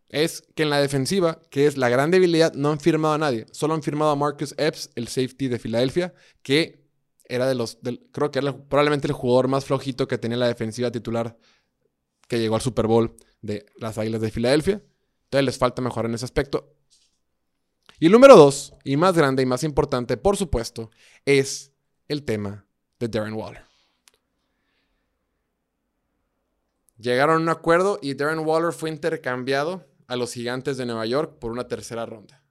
es 0.08 0.42
que 0.54 0.62
en 0.62 0.70
la 0.70 0.80
defensiva, 0.80 1.40
que 1.50 1.66
es 1.66 1.76
la 1.76 1.88
gran 1.88 2.10
debilidad, 2.10 2.52
no 2.52 2.70
han 2.70 2.78
firmado 2.78 3.14
a 3.14 3.18
nadie. 3.18 3.46
Solo 3.50 3.74
han 3.74 3.82
firmado 3.82 4.12
a 4.12 4.16
Marcus 4.16 4.54
Epps, 4.58 4.90
el 4.94 5.08
safety 5.08 5.48
de 5.48 5.58
Filadelfia, 5.58 6.14
que 6.42 6.86
era 7.24 7.48
de 7.48 7.54
los, 7.54 7.78
creo 8.12 8.30
que 8.30 8.40
probablemente 8.40 9.06
el 9.06 9.14
jugador 9.14 9.48
más 9.48 9.64
flojito 9.64 10.06
que 10.06 10.18
tenía 10.18 10.36
la 10.36 10.48
defensiva 10.48 10.90
titular 10.90 11.38
que 12.28 12.38
llegó 12.38 12.54
al 12.54 12.60
Super 12.60 12.86
Bowl 12.86 13.16
de 13.40 13.66
las 13.76 13.98
Águilas 13.98 14.20
de 14.20 14.30
Filadelfia. 14.30 14.82
Entonces 15.24 15.44
les 15.44 15.58
falta 15.58 15.82
mejorar 15.82 16.10
en 16.10 16.14
ese 16.14 16.24
aspecto. 16.24 16.74
Y 17.98 18.06
el 18.06 18.12
número 18.12 18.36
dos, 18.36 18.74
y 18.84 18.96
más 18.96 19.16
grande 19.16 19.42
y 19.42 19.46
más 19.46 19.62
importante, 19.64 20.16
por 20.16 20.36
supuesto, 20.36 20.90
es 21.24 21.72
el 22.08 22.24
tema 22.24 22.66
de 22.98 23.08
Darren 23.08 23.34
Waller. 23.34 23.64
Llegaron 26.98 27.36
a 27.36 27.40
un 27.40 27.48
acuerdo 27.48 27.98
y 28.02 28.14
Darren 28.14 28.40
Waller 28.40 28.72
fue 28.72 28.90
intercambiado 28.90 29.86
a 30.06 30.16
los 30.16 30.32
gigantes 30.32 30.76
de 30.76 30.86
Nueva 30.86 31.06
York 31.06 31.38
por 31.38 31.52
una 31.52 31.68
tercera 31.68 32.06
ronda 32.06 32.41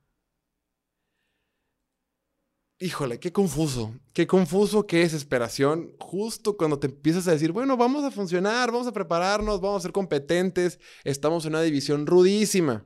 híjole, 2.81 3.19
qué 3.19 3.31
confuso, 3.31 3.93
qué 4.11 4.25
confuso, 4.25 4.87
qué 4.87 4.99
desesperación, 4.99 5.93
justo 5.99 6.57
cuando 6.57 6.79
te 6.79 6.87
empiezas 6.87 7.27
a 7.27 7.31
decir, 7.31 7.51
bueno, 7.51 7.77
vamos 7.77 8.03
a 8.03 8.11
funcionar, 8.11 8.71
vamos 8.71 8.87
a 8.87 8.91
prepararnos, 8.91 9.61
vamos 9.61 9.77
a 9.77 9.81
ser 9.83 9.91
competentes, 9.91 10.79
estamos 11.03 11.45
en 11.45 11.51
una 11.51 11.61
división 11.61 12.07
rudísima, 12.07 12.85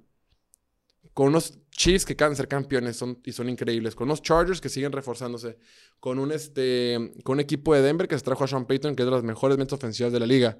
con 1.14 1.28
unos 1.28 1.58
Chiefs 1.72 2.06
que 2.06 2.14
acaban 2.14 2.34
de 2.34 2.38
ser 2.38 2.48
campeones 2.48 3.02
y 3.24 3.32
son 3.32 3.50
increíbles, 3.50 3.96
con 3.96 4.08
unos 4.08 4.22
Chargers 4.22 4.60
que 4.60 4.70
siguen 4.70 4.92
reforzándose, 4.92 5.58
con 6.00 6.20
un, 6.20 6.32
este, 6.32 7.14
con 7.24 7.34
un 7.34 7.40
equipo 7.40 7.74
de 7.74 7.82
Denver 7.82 8.08
que 8.08 8.18
se 8.18 8.24
trajo 8.24 8.44
a 8.44 8.48
Sean 8.48 8.66
Payton, 8.66 8.96
que 8.96 9.04
es 9.04 9.06
de 9.06 9.12
las 9.12 9.24
mejores 9.24 9.58
mentes 9.58 9.74
ofensivas 9.74 10.12
de 10.12 10.20
la 10.20 10.26
liga. 10.26 10.60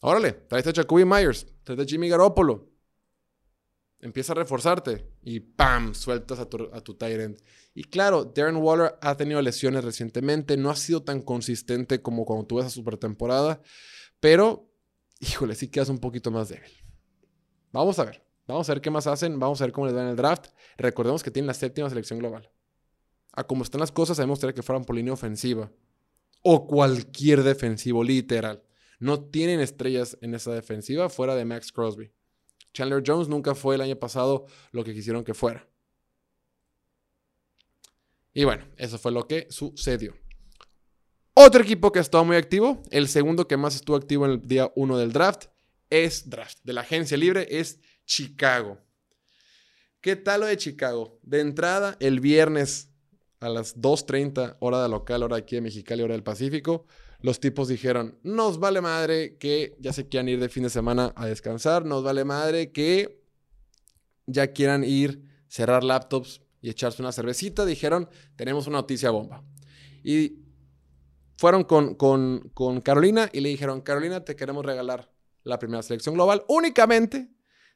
Órale, 0.00 0.32
traes 0.32 0.66
a 0.66 0.72
Jacoby 0.72 1.04
Myers, 1.04 1.46
traes 1.62 1.80
a 1.80 1.84
Jimmy 1.84 2.08
Garoppolo. 2.08 2.75
Empieza 4.00 4.32
a 4.32 4.36
reforzarte 4.36 5.06
y 5.22 5.40
¡pam! 5.40 5.94
sueltas 5.94 6.38
a 6.38 6.48
tu, 6.48 6.70
a 6.72 6.80
tu 6.80 6.94
tight 6.94 7.20
end. 7.20 7.42
Y 7.74 7.84
claro, 7.84 8.24
Darren 8.24 8.56
Waller 8.56 8.96
ha 9.00 9.16
tenido 9.16 9.40
lesiones 9.42 9.84
recientemente, 9.84 10.56
no 10.56 10.70
ha 10.70 10.76
sido 10.76 11.02
tan 11.02 11.20
consistente 11.22 12.00
como 12.00 12.24
cuando 12.24 12.46
tuve 12.46 12.62
esa 12.62 12.70
super 12.70 12.96
temporada, 12.96 13.60
pero, 14.20 14.70
híjole, 15.20 15.54
sí 15.54 15.68
quedas 15.68 15.88
un 15.88 15.98
poquito 15.98 16.30
más 16.30 16.48
débil. 16.48 16.70
Vamos 17.72 17.98
a 17.98 18.04
ver, 18.04 18.24
vamos 18.46 18.68
a 18.68 18.74
ver 18.74 18.80
qué 18.80 18.90
más 18.90 19.06
hacen, 19.06 19.38
vamos 19.38 19.60
a 19.60 19.64
ver 19.64 19.72
cómo 19.72 19.86
les 19.86 19.94
va 19.94 20.02
en 20.02 20.08
el 20.08 20.16
draft. 20.16 20.46
Recordemos 20.78 21.22
que 21.22 21.30
tienen 21.30 21.48
la 21.48 21.54
séptima 21.54 21.90
selección 21.90 22.18
global. 22.18 22.50
A 23.32 23.44
como 23.44 23.62
están 23.62 23.80
las 23.80 23.92
cosas, 23.92 24.16
sabemos 24.16 24.40
que 24.40 24.62
fueran 24.62 24.84
por 24.84 24.96
línea 24.96 25.12
ofensiva 25.12 25.70
o 26.42 26.66
cualquier 26.66 27.42
defensivo, 27.42 28.04
literal. 28.04 28.62
No 28.98 29.20
tienen 29.24 29.60
estrellas 29.60 30.16
en 30.22 30.34
esa 30.34 30.54
defensiva 30.54 31.08
fuera 31.10 31.34
de 31.34 31.44
Max 31.44 31.72
Crosby. 31.72 32.12
Chandler 32.76 33.02
Jones 33.04 33.26
nunca 33.28 33.54
fue 33.54 33.76
el 33.76 33.80
año 33.80 33.96
pasado 33.96 34.44
lo 34.70 34.84
que 34.84 34.92
quisieron 34.92 35.24
que 35.24 35.32
fuera. 35.32 35.66
Y 38.34 38.44
bueno, 38.44 38.66
eso 38.76 38.98
fue 38.98 39.12
lo 39.12 39.26
que 39.26 39.46
sucedió. 39.48 40.14
Otro 41.32 41.62
equipo 41.62 41.90
que 41.90 42.00
ha 42.00 42.02
estado 42.02 42.26
muy 42.26 42.36
activo, 42.36 42.82
el 42.90 43.08
segundo 43.08 43.48
que 43.48 43.56
más 43.56 43.74
estuvo 43.74 43.96
activo 43.96 44.26
en 44.26 44.32
el 44.32 44.46
día 44.46 44.70
1 44.76 44.98
del 44.98 45.10
draft, 45.10 45.46
es 45.88 46.28
draft. 46.28 46.58
De 46.64 46.74
la 46.74 46.82
agencia 46.82 47.16
libre 47.16 47.46
es 47.48 47.80
Chicago. 48.04 48.78
¿Qué 50.02 50.14
tal 50.14 50.40
lo 50.40 50.46
de 50.46 50.58
Chicago? 50.58 51.18
De 51.22 51.40
entrada, 51.40 51.96
el 51.98 52.20
viernes 52.20 52.90
a 53.40 53.48
las 53.48 53.80
2.30 53.80 54.58
hora 54.60 54.82
de 54.82 54.90
local, 54.90 55.22
hora 55.22 55.36
aquí 55.36 55.54
de 55.56 55.62
Mexicali, 55.62 56.02
hora 56.02 56.12
del 56.12 56.22
Pacífico, 56.22 56.86
los 57.20 57.40
tipos 57.40 57.68
dijeron, 57.68 58.18
nos 58.22 58.58
vale 58.58 58.80
madre 58.80 59.36
que 59.38 59.76
ya 59.80 59.92
se 59.92 60.08
quieran 60.08 60.28
ir 60.28 60.40
de 60.40 60.48
fin 60.48 60.62
de 60.62 60.70
semana 60.70 61.12
a 61.16 61.26
descansar, 61.26 61.84
nos 61.84 62.02
vale 62.02 62.24
madre 62.24 62.72
que 62.72 63.22
ya 64.26 64.52
quieran 64.52 64.84
ir, 64.84 65.22
cerrar 65.48 65.84
laptops 65.84 66.42
y 66.60 66.70
echarse 66.70 67.02
una 67.02 67.12
cervecita, 67.12 67.64
dijeron, 67.64 68.08
tenemos 68.36 68.66
una 68.66 68.78
noticia 68.78 69.10
bomba. 69.10 69.44
Y 70.02 70.40
fueron 71.36 71.64
con, 71.64 71.94
con, 71.94 72.50
con 72.54 72.80
Carolina 72.80 73.28
y 73.32 73.40
le 73.40 73.48
dijeron, 73.48 73.80
Carolina, 73.80 74.24
te 74.24 74.36
queremos 74.36 74.64
regalar 74.64 75.12
la 75.44 75.58
primera 75.58 75.82
selección 75.82 76.14
global. 76.14 76.44
Únicamente 76.48 77.30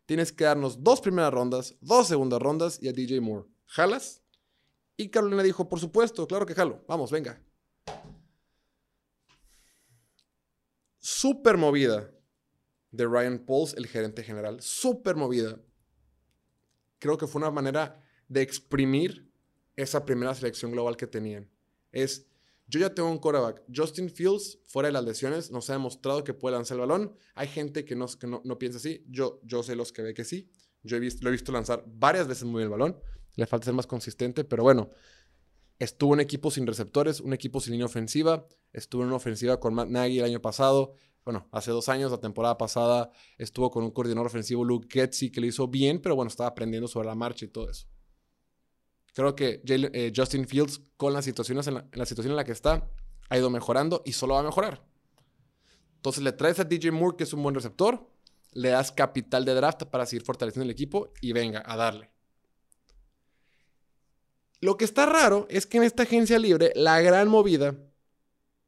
tienes 0.07 0.33
que 0.33 0.45
darnos 0.45 0.83
dos 0.83 1.01
primeras 1.01 1.33
rondas, 1.33 1.77
dos 1.81 2.09
segundas 2.09 2.41
rondas 2.41 2.79
y 2.83 2.89
a 2.89 2.93
DJ 2.93 3.21
Moore. 3.21 3.49
¿Jalas? 3.67 4.23
Y 4.97 5.09
Carolina 5.09 5.43
dijo, 5.43 5.69
por 5.69 5.79
supuesto, 5.79 6.27
claro 6.27 6.47
que 6.47 6.55
jalo. 6.55 6.85
Vamos, 6.89 7.11
venga. 7.11 7.41
Súper 11.01 11.57
movida 11.57 12.11
de 12.91 13.07
Ryan 13.07 13.39
Pauls, 13.39 13.75
el 13.75 13.87
gerente 13.87 14.23
general. 14.23 14.61
Súper 14.61 15.17
movida. 15.17 15.59
Creo 16.99 17.17
que 17.17 17.27
fue 17.27 17.41
una 17.41 17.51
manera 17.51 18.03
de 18.29 18.43
exprimir 18.43 19.33
esa 19.77 20.05
primera 20.05 20.35
selección 20.35 20.73
global 20.73 20.97
que 20.97 21.07
tenían. 21.07 21.51
Es, 21.91 22.27
yo 22.67 22.79
ya 22.79 22.95
tengo 22.95 23.11
un 23.11 23.19
quarterback. 23.19 23.63
Justin 23.75 24.11
Fields, 24.11 24.59
fuera 24.67 24.89
de 24.89 24.93
las 24.93 25.05
lesiones, 25.05 25.51
nos 25.51 25.71
ha 25.71 25.73
demostrado 25.73 26.23
que 26.23 26.35
puede 26.35 26.57
lanzar 26.57 26.77
el 26.77 26.83
balón. 26.83 27.17
Hay 27.35 27.49
gente 27.49 27.85
que 27.87 27.97
no, 27.97 28.07
que 28.07 28.27
no, 28.27 28.59
piensa 28.59 28.79
así. 28.79 29.05
Yo, 29.09 29.41
yo 29.43 29.63
sé 29.63 29.75
los 29.77 29.93
que 29.93 30.03
ve 30.03 30.13
que 30.13 30.25
sí. 30.25 30.51
Yo 30.83 30.97
he 30.97 31.01
visto, 31.01 31.25
lo 31.25 31.31
he 31.31 31.33
visto 31.33 31.51
lanzar 31.51 31.83
varias 31.87 32.29
veces 32.29 32.45
muy 32.45 32.61
bien 32.61 32.73
el 32.73 32.79
balón. 32.79 33.01
Le 33.37 33.47
falta 33.47 33.65
ser 33.65 33.75
más 33.75 33.87
consistente, 33.87 34.45
pero 34.45 34.63
bueno, 34.63 34.91
estuvo 35.81 36.15
en 36.15 36.21
equipo 36.21 36.53
sin 36.53 36.67
receptores, 36.67 37.21
un 37.21 37.33
equipo 37.33 37.59
sin 37.59 37.73
línea 37.73 37.87
ofensiva, 37.87 38.47
estuvo 38.73 39.03
en 39.03 39.09
una 39.09 39.17
ofensiva 39.17 39.59
con 39.59 39.75
Matt 39.75 39.89
Nagy 39.89 40.19
el 40.19 40.27
año 40.27 40.41
pasado, 40.41 40.95
bueno, 41.25 41.49
hace 41.53 41.71
dos 41.71 41.89
años, 41.89 42.11
la 42.11 42.21
temporada 42.21 42.57
pasada, 42.57 43.11
estuvo 43.39 43.71
con 43.71 43.85
un 43.85 43.91
coordinador 43.91 44.27
ofensivo, 44.27 44.65
Luke 44.65 44.89
Getzi, 44.91 45.31
que 45.31 45.41
lo 45.41 45.47
hizo 45.47 45.69
bien, 45.69 46.01
pero 46.01 46.15
bueno, 46.17 46.29
estaba 46.29 46.51
aprendiendo 46.51 46.87
sobre 46.87 47.09
la 47.09 47.15
marcha 47.15 47.45
y 47.45 47.49
todo 47.49 47.69
eso. 47.69 47.87
Creo 49.15 49.35
que 49.35 49.61
eh, 49.67 50.13
Justin 50.15 50.47
Fields, 50.47 50.83
con 50.97 51.13
las 51.13 51.25
situaciones 51.25 51.67
en 51.67 51.75
la, 51.75 52.07
situación 52.07 52.33
en 52.33 52.37
la 52.37 52.45
que 52.45 52.53
está, 52.53 52.89
ha 53.29 53.39
ido 53.39 53.51
mejorando 53.51 54.03
y 54.05 54.13
solo 54.13 54.35
va 54.35 54.41
a 54.41 54.45
mejorar. 54.45 54.85
Entonces 55.97 56.23
le 56.23 56.33
traes 56.33 56.59
a 56.61 56.65
DJ 56.65 56.93
Moore, 56.93 57.17
que 57.17 57.25
es 57.25 57.33
un 57.33 57.43
buen 57.43 57.55
receptor, 57.55 58.09
le 58.53 58.71
das 58.71 58.93
capital 58.93 59.45
de 59.45 59.55
draft 59.55 59.85
para 59.85 60.07
seguir 60.07 60.25
fortaleciendo 60.25 60.65
el 60.65 60.71
equipo 60.71 61.13
y 61.21 61.33
venga, 61.33 61.63
a 61.65 61.77
darle. 61.77 62.11
Lo 64.61 64.77
que 64.77 64.85
está 64.85 65.07
raro 65.07 65.47
es 65.49 65.67
que 65.67 65.79
en 65.79 65.85
esta 65.85 66.03
agencia 66.03 66.39
libre, 66.39 66.73
la 66.75 67.01
gran 67.01 67.29
movida, 67.29 67.77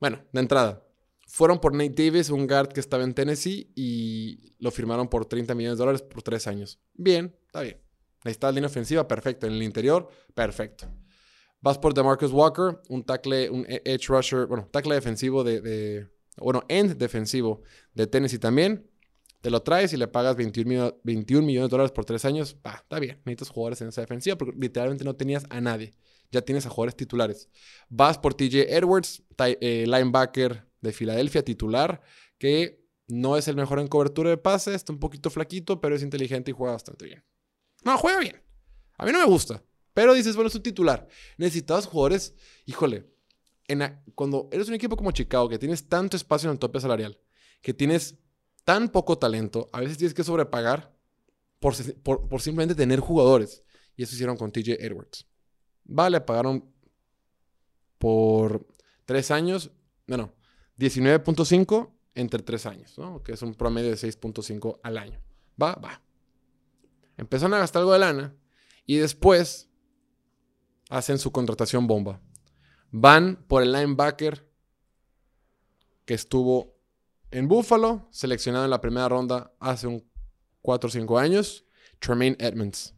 bueno, 0.00 0.22
de 0.32 0.40
entrada, 0.40 0.86
fueron 1.26 1.60
por 1.60 1.74
Nate 1.74 2.04
Davis, 2.04 2.30
un 2.30 2.46
guard 2.46 2.68
que 2.68 2.80
estaba 2.80 3.04
en 3.04 3.14
Tennessee, 3.14 3.72
y 3.74 4.54
lo 4.58 4.70
firmaron 4.70 5.08
por 5.08 5.26
30 5.26 5.54
millones 5.54 5.78
de 5.78 5.82
dólares 5.82 6.02
por 6.02 6.22
tres 6.22 6.46
años. 6.46 6.78
Bien, 6.94 7.34
está 7.46 7.62
bien. 7.62 7.80
Necesitas 8.24 8.54
línea 8.54 8.68
ofensiva, 8.68 9.08
perfecto. 9.08 9.46
En 9.46 9.54
el 9.54 9.62
interior, 9.62 10.08
perfecto. 10.34 10.86
Vas 11.60 11.78
por 11.78 11.94
DeMarcus 11.94 12.32
Walker, 12.32 12.80
un 12.88 13.04
tackle, 13.04 13.50
un 13.50 13.64
e-, 13.68 13.82
edge 13.84 14.08
rusher, 14.08 14.46
bueno, 14.46 14.68
tackle 14.70 14.94
defensivo 14.94 15.44
de, 15.44 15.60
de, 15.60 16.08
bueno, 16.38 16.64
end 16.68 16.96
defensivo 16.96 17.62
de 17.94 18.06
Tennessee 18.06 18.38
también. 18.38 18.88
Te 19.42 19.50
lo 19.50 19.60
traes 19.62 19.92
y 19.92 19.96
le 19.96 20.06
pagas 20.08 20.36
21, 20.36 21.00
21 21.02 21.44
millones 21.44 21.68
de 21.68 21.72
dólares 21.72 21.92
por 21.92 22.04
tres 22.04 22.24
años. 22.24 22.56
Va, 22.64 22.76
está 22.76 22.98
bien. 22.98 23.20
Necesitas 23.24 23.50
jugadores 23.50 23.80
en 23.82 23.88
esa 23.88 24.00
defensiva 24.00 24.38
porque 24.38 24.56
literalmente 24.58 25.04
no 25.04 25.14
tenías 25.14 25.44
a 25.50 25.60
nadie. 25.60 25.92
Ya 26.30 26.42
tienes 26.42 26.64
a 26.64 26.70
jugadores 26.70 26.96
titulares. 26.96 27.48
Vas 27.88 28.18
por 28.18 28.34
TJ 28.34 28.74
Edwards, 28.74 29.22
eh, 29.38 29.84
linebacker 29.86 30.66
de 30.80 30.92
Filadelfia, 30.92 31.44
titular, 31.44 32.00
que 32.38 32.86
no 33.08 33.36
es 33.36 33.48
el 33.48 33.56
mejor 33.56 33.80
en 33.80 33.88
cobertura 33.88 34.30
de 34.30 34.38
pase, 34.38 34.74
está 34.74 34.92
un 34.92 35.00
poquito 35.00 35.28
flaquito, 35.28 35.80
pero 35.80 35.94
es 35.94 36.02
inteligente 36.02 36.52
y 36.52 36.54
juega 36.54 36.72
bastante 36.72 37.04
bien. 37.04 37.24
No, 37.84 37.98
juega 37.98 38.20
bien. 38.20 38.40
A 38.96 39.04
mí 39.04 39.12
no 39.12 39.18
me 39.18 39.26
gusta. 39.26 39.62
Pero 39.92 40.14
dices, 40.14 40.36
bueno, 40.36 40.48
es 40.48 40.54
un 40.54 40.62
titular. 40.62 41.06
Necesitabas 41.36 41.86
jugadores, 41.86 42.34
híjole, 42.64 43.12
cuando 44.14 44.48
eres 44.52 44.68
un 44.68 44.74
equipo 44.74 44.96
como 44.96 45.10
Chicago, 45.10 45.48
que 45.48 45.58
tienes 45.58 45.88
tanto 45.88 46.16
espacio 46.16 46.48
en 46.48 46.52
el 46.52 46.58
tope 46.58 46.80
salarial, 46.80 47.18
que 47.60 47.74
tienes 47.74 48.18
tan 48.64 48.88
poco 48.88 49.18
talento, 49.18 49.68
a 49.72 49.80
veces 49.80 49.98
tienes 49.98 50.14
que 50.14 50.24
sobrepagar 50.24 50.94
por, 51.58 51.74
por, 52.02 52.40
simplemente 52.40 52.74
tener 52.74 53.00
jugadores. 53.00 53.62
Y 53.96 54.02
eso 54.02 54.14
hicieron 54.14 54.36
con 54.36 54.50
TJ 54.50 54.84
Edwards. 54.84 55.26
Vale, 55.84 56.20
pagaron 56.20 56.64
por 57.98 58.66
tres 59.04 59.30
años, 59.30 59.70
bueno, 60.06 60.32
19.5 60.78 61.90
entre 62.14 62.42
tres 62.42 62.66
años, 62.66 62.98
¿no? 62.98 63.22
que 63.22 63.32
es 63.32 63.42
un 63.42 63.54
promedio 63.54 63.90
de 63.90 63.96
6.5 63.96 64.80
al 64.82 64.98
año. 64.98 65.20
Va, 65.60 65.74
va. 65.74 66.02
Empezaron 67.16 67.54
a 67.54 67.58
gastar 67.58 67.80
algo 67.80 67.92
de 67.92 67.98
lana 68.00 68.34
y 68.86 68.96
después 68.96 69.68
hacen 70.88 71.18
su 71.18 71.30
contratación 71.30 71.86
bomba. 71.86 72.20
Van 72.90 73.44
por 73.46 73.62
el 73.62 73.72
linebacker 73.72 74.46
que 76.04 76.14
estuvo 76.14 76.76
en 77.32 77.48
Buffalo, 77.48 78.06
seleccionado 78.10 78.64
en 78.64 78.70
la 78.70 78.80
primera 78.80 79.08
ronda 79.08 79.52
hace 79.58 79.86
un 79.86 80.08
4 80.60 80.88
o 80.88 80.90
5 80.90 81.18
años, 81.18 81.64
Tremaine 81.98 82.36
Edmonds. 82.38 82.94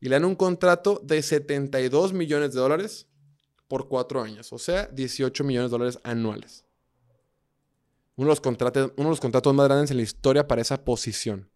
Y 0.00 0.08
le 0.08 0.16
dan 0.16 0.24
un 0.24 0.34
contrato 0.34 1.00
de 1.02 1.22
72 1.22 2.12
millones 2.12 2.52
de 2.52 2.60
dólares 2.60 3.08
por 3.68 3.88
4 3.88 4.22
años, 4.22 4.52
o 4.52 4.58
sea, 4.58 4.86
18 4.86 5.44
millones 5.44 5.70
de 5.70 5.78
dólares 5.78 5.98
anuales. 6.02 6.64
Uno 8.16 8.26
de, 8.26 8.32
los 8.32 8.40
contratos, 8.40 8.92
uno 8.96 9.08
de 9.08 9.12
los 9.12 9.20
contratos 9.20 9.54
más 9.54 9.68
grandes 9.68 9.90
en 9.90 9.98
la 9.98 10.02
historia 10.02 10.46
para 10.46 10.62
esa 10.62 10.84
posición. 10.84 11.50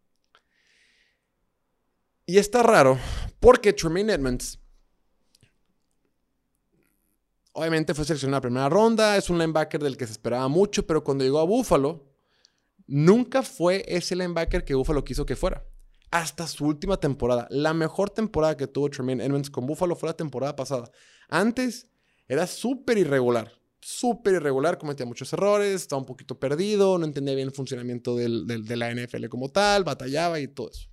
Y 2.27 2.39
está 2.39 2.63
raro 2.63 2.99
porque 3.41 3.73
Tremaine 3.73 4.13
Edmonds 4.13 4.60
Obviamente 7.61 7.93
fue 7.93 8.07
seleccionado 8.07 8.37
en 8.37 8.37
la 8.37 8.41
primera 8.41 8.69
ronda, 8.71 9.19
es 9.19 9.29
un 9.29 9.37
linebacker 9.37 9.83
del 9.83 9.99
que 9.99 10.07
se 10.07 10.13
esperaba 10.13 10.49
mucho, 10.49 10.87
pero 10.87 11.05
cuando 11.05 11.25
llegó 11.25 11.41
a 11.41 11.45
Buffalo, 11.45 12.11
nunca 12.87 13.43
fue 13.43 13.85
ese 13.87 14.17
linebacker 14.17 14.65
que 14.65 14.75
Buffalo 14.75 15.05
quiso 15.05 15.27
que 15.27 15.37
fuera. 15.37 15.63
Hasta 16.11 16.47
su 16.47 16.65
última 16.65 16.97
temporada. 16.97 17.47
La 17.51 17.75
mejor 17.75 18.09
temporada 18.09 18.57
que 18.57 18.67
tuvo 18.67 18.89
Tremaine 18.89 19.23
Edmonds 19.23 19.51
con 19.51 19.67
Buffalo 19.67 19.95
fue 19.95 20.09
la 20.09 20.17
temporada 20.17 20.57
pasada. 20.57 20.91
Antes 21.29 21.91
era 22.27 22.47
súper 22.47 22.97
irregular. 22.97 23.53
Súper 23.83 24.37
irregular, 24.37 24.79
cometía 24.79 25.05
muchos 25.05 25.31
errores, 25.35 25.83
estaba 25.83 26.01
un 26.01 26.07
poquito 26.07 26.41
perdido, 26.41 26.97
no 26.97 27.05
entendía 27.05 27.35
bien 27.35 27.49
el 27.49 27.55
funcionamiento 27.55 28.17
de 28.17 28.77
la 28.77 28.95
NFL 28.95 29.27
como 29.29 29.51
tal, 29.51 29.85
batallaba 29.85 30.41
y 30.41 30.49
todo 30.49 30.71
eso. 30.71 30.89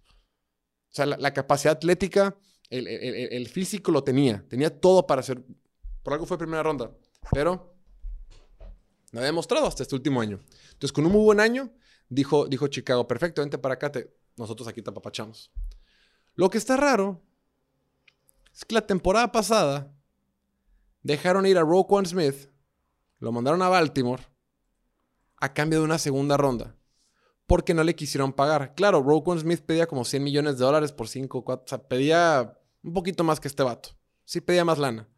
O 0.92 0.96
sea, 0.98 1.06
la, 1.06 1.34
capacidad 1.34 1.78
atlética, 1.78 2.36
el, 2.70 2.88
el, 2.88 3.48
físico 3.48 3.90
lo 3.90 4.04
tenía. 4.04 4.44
Tenía 4.50 4.70
todo 4.70 5.08
para 5.08 5.24
ser 5.24 5.42
por 6.08 6.14
algo 6.14 6.26
fue 6.26 6.38
primera 6.38 6.64
ronda. 6.64 6.90
Pero 7.34 7.76
no 9.12 9.20
había 9.20 9.26
demostrado 9.26 9.68
hasta 9.68 9.84
este 9.84 9.94
último 9.94 10.22
año. 10.22 10.40
Entonces, 10.72 10.94
con 10.94 11.06
un 11.06 11.12
muy 11.12 11.22
buen 11.22 11.42
año, 11.42 11.70
dijo, 12.08 12.48
dijo 12.48 12.70
Chicago, 12.70 13.06
perfecto, 13.10 13.42
vente 13.42 13.58
para 13.58 13.74
acá, 13.74 13.92
nosotros 14.38 14.70
aquí 14.70 14.82
te 14.82 14.90
apapachamos. 14.90 15.52
Lo 16.34 16.50
que 16.50 16.60
está 16.60 16.78
raro 16.78 17.22
es 18.56 18.64
que 18.64 18.74
la 18.74 18.88
temporada 18.88 19.34
pasada 19.34 19.94
dejaron 21.04 21.46
ir 21.46 21.58
a 21.58 21.64
Roquan 21.64 22.06
Smith, 22.06 22.54
lo 23.20 23.34
mandaron 23.34 23.62
a 23.62 23.68
Baltimore 23.68 24.24
a 25.36 25.54
cambio 25.54 25.80
de 25.80 25.86
una 25.86 25.98
segunda 25.98 26.38
ronda. 26.38 26.78
porque 27.48 27.74
no 27.74 27.84
le 27.84 27.98
quisieron 27.98 28.32
pagar. 28.32 28.76
Claro, 28.76 29.04
Roquan 29.04 29.40
Smith 29.40 29.60
pedía 29.60 29.88
como 29.88 30.06
100 30.06 30.24
millones 30.24 30.58
de 30.58 30.64
dólares 30.64 30.94
por 30.94 31.10
5, 31.10 31.44
4, 31.44 31.66
o 31.66 31.68
sea, 31.68 31.86
pedía 31.86 32.58
un 32.82 32.94
poquito 32.94 33.26
más 33.26 33.42
que 33.42 33.50
este 33.50 33.64
vato. 33.64 33.90
Sí 34.24 34.40
pedía 34.40 34.64
más 34.64 34.78
lana. 34.78 35.10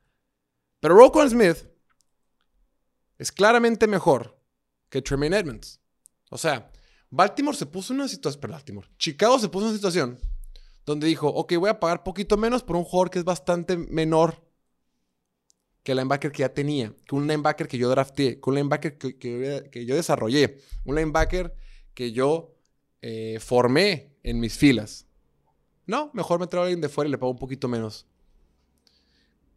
Pero 0.79 0.95
Roquan 0.95 1.29
Smith 1.29 1.65
es 3.17 3.31
claramente 3.31 3.87
mejor 3.87 4.39
que 4.89 5.01
Tremaine 5.01 5.37
Edmonds. 5.37 5.79
O 6.29 6.37
sea, 6.37 6.71
Baltimore 7.09 7.57
se 7.57 7.65
puso 7.65 7.93
en 7.93 7.99
una 7.99 8.07
situación, 8.07 8.51
Baltimore, 8.51 8.87
Chicago 8.97 9.39
se 9.39 9.49
puso 9.49 9.65
en 9.65 9.69
una 9.69 9.77
situación 9.77 10.19
donde 10.85 11.07
dijo, 11.07 11.27
ok, 11.27 11.53
voy 11.57 11.69
a 11.69 11.79
pagar 11.79 12.03
poquito 12.03 12.37
menos 12.37 12.63
por 12.63 12.75
un 12.75 12.83
jugador 12.83 13.09
que 13.09 13.19
es 13.19 13.25
bastante 13.25 13.77
menor 13.77 14.43
que 15.83 15.91
el 15.91 15.97
linebacker 15.97 16.31
que 16.31 16.39
ya 16.39 16.53
tenía, 16.53 16.93
que 17.07 17.15
un 17.15 17.27
linebacker 17.27 17.67
que 17.67 17.77
yo 17.77 17.89
drafté, 17.89 18.39
que 18.39 18.49
un 18.49 18.55
linebacker 18.55 18.97
que, 18.97 19.85
yo 19.85 19.95
desarrollé, 19.95 20.57
un 20.85 20.95
linebacker 20.95 21.53
que 21.93 22.11
yo 22.11 22.55
eh, 23.01 23.37
formé 23.39 24.15
en 24.23 24.39
mis 24.39 24.57
filas. 24.57 25.05
No, 25.85 26.11
mejor 26.13 26.39
me 26.39 26.47
traigo 26.47 26.63
a 26.63 26.65
alguien 26.65 26.81
de 26.81 26.89
fuera 26.89 27.07
y 27.07 27.11
le 27.11 27.17
pago 27.17 27.31
un 27.31 27.39
poquito 27.39 27.67
menos. 27.67 28.05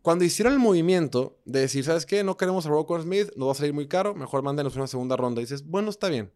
Cuando 0.02 0.24
hicieron 0.24 0.52
el 0.52 0.58
movimiento 0.58 1.38
de 1.44 1.60
decir, 1.60 1.84
¿sabes 1.84 2.06
qué? 2.06 2.24
No 2.24 2.36
queremos 2.36 2.66
a 2.66 2.68
Roquan 2.68 3.02
Smith, 3.02 3.30
nos 3.36 3.48
va 3.48 3.52
a 3.52 3.54
salir 3.54 3.72
muy 3.72 3.86
caro, 3.86 4.14
mejor 4.14 4.42
mándenos 4.42 4.74
una 4.74 4.88
segunda 4.88 5.16
ronda. 5.16 5.40
Y 5.40 5.44
dices, 5.44 5.64
bueno, 5.64 5.90
está 5.90 6.08
bien. 6.08 6.32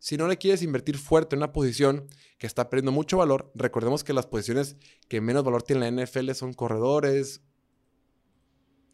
Si 0.00 0.16
no 0.16 0.26
le 0.26 0.36
quieres 0.36 0.62
invertir 0.62 0.98
fuerte 0.98 1.36
en 1.36 1.38
una 1.38 1.52
posición 1.52 2.08
que 2.38 2.46
está 2.48 2.68
perdiendo 2.68 2.90
mucho 2.90 3.16
valor, 3.18 3.52
recordemos 3.54 4.02
que 4.02 4.12
las 4.12 4.26
posiciones 4.26 4.76
que 5.08 5.20
menos 5.20 5.44
valor 5.44 5.62
tienen 5.62 5.96
la 5.96 6.04
NFL 6.04 6.32
son 6.32 6.52
corredores, 6.52 7.40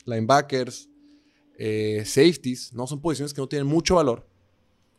linebackers, 0.04 0.90
eh, 1.58 2.04
safeties, 2.04 2.74
¿no? 2.74 2.86
Son 2.86 3.00
posiciones 3.00 3.32
que 3.32 3.40
no 3.40 3.48
tienen 3.48 3.66
mucho 3.66 3.96
valor. 3.96 4.28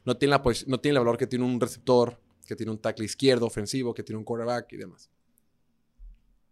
No 0.03 0.17
tienen, 0.17 0.31
la 0.31 0.43
no 0.65 0.79
tienen 0.79 0.97
el 0.97 1.05
valor 1.05 1.17
que 1.17 1.27
tiene 1.27 1.45
un 1.45 1.59
receptor, 1.59 2.19
que 2.47 2.55
tiene 2.55 2.71
un 2.71 2.79
tackle 2.79 3.05
izquierdo 3.05 3.45
ofensivo, 3.45 3.93
que 3.93 4.01
tiene 4.01 4.17
un 4.17 4.25
quarterback 4.25 4.73
y 4.73 4.77
demás. 4.77 5.11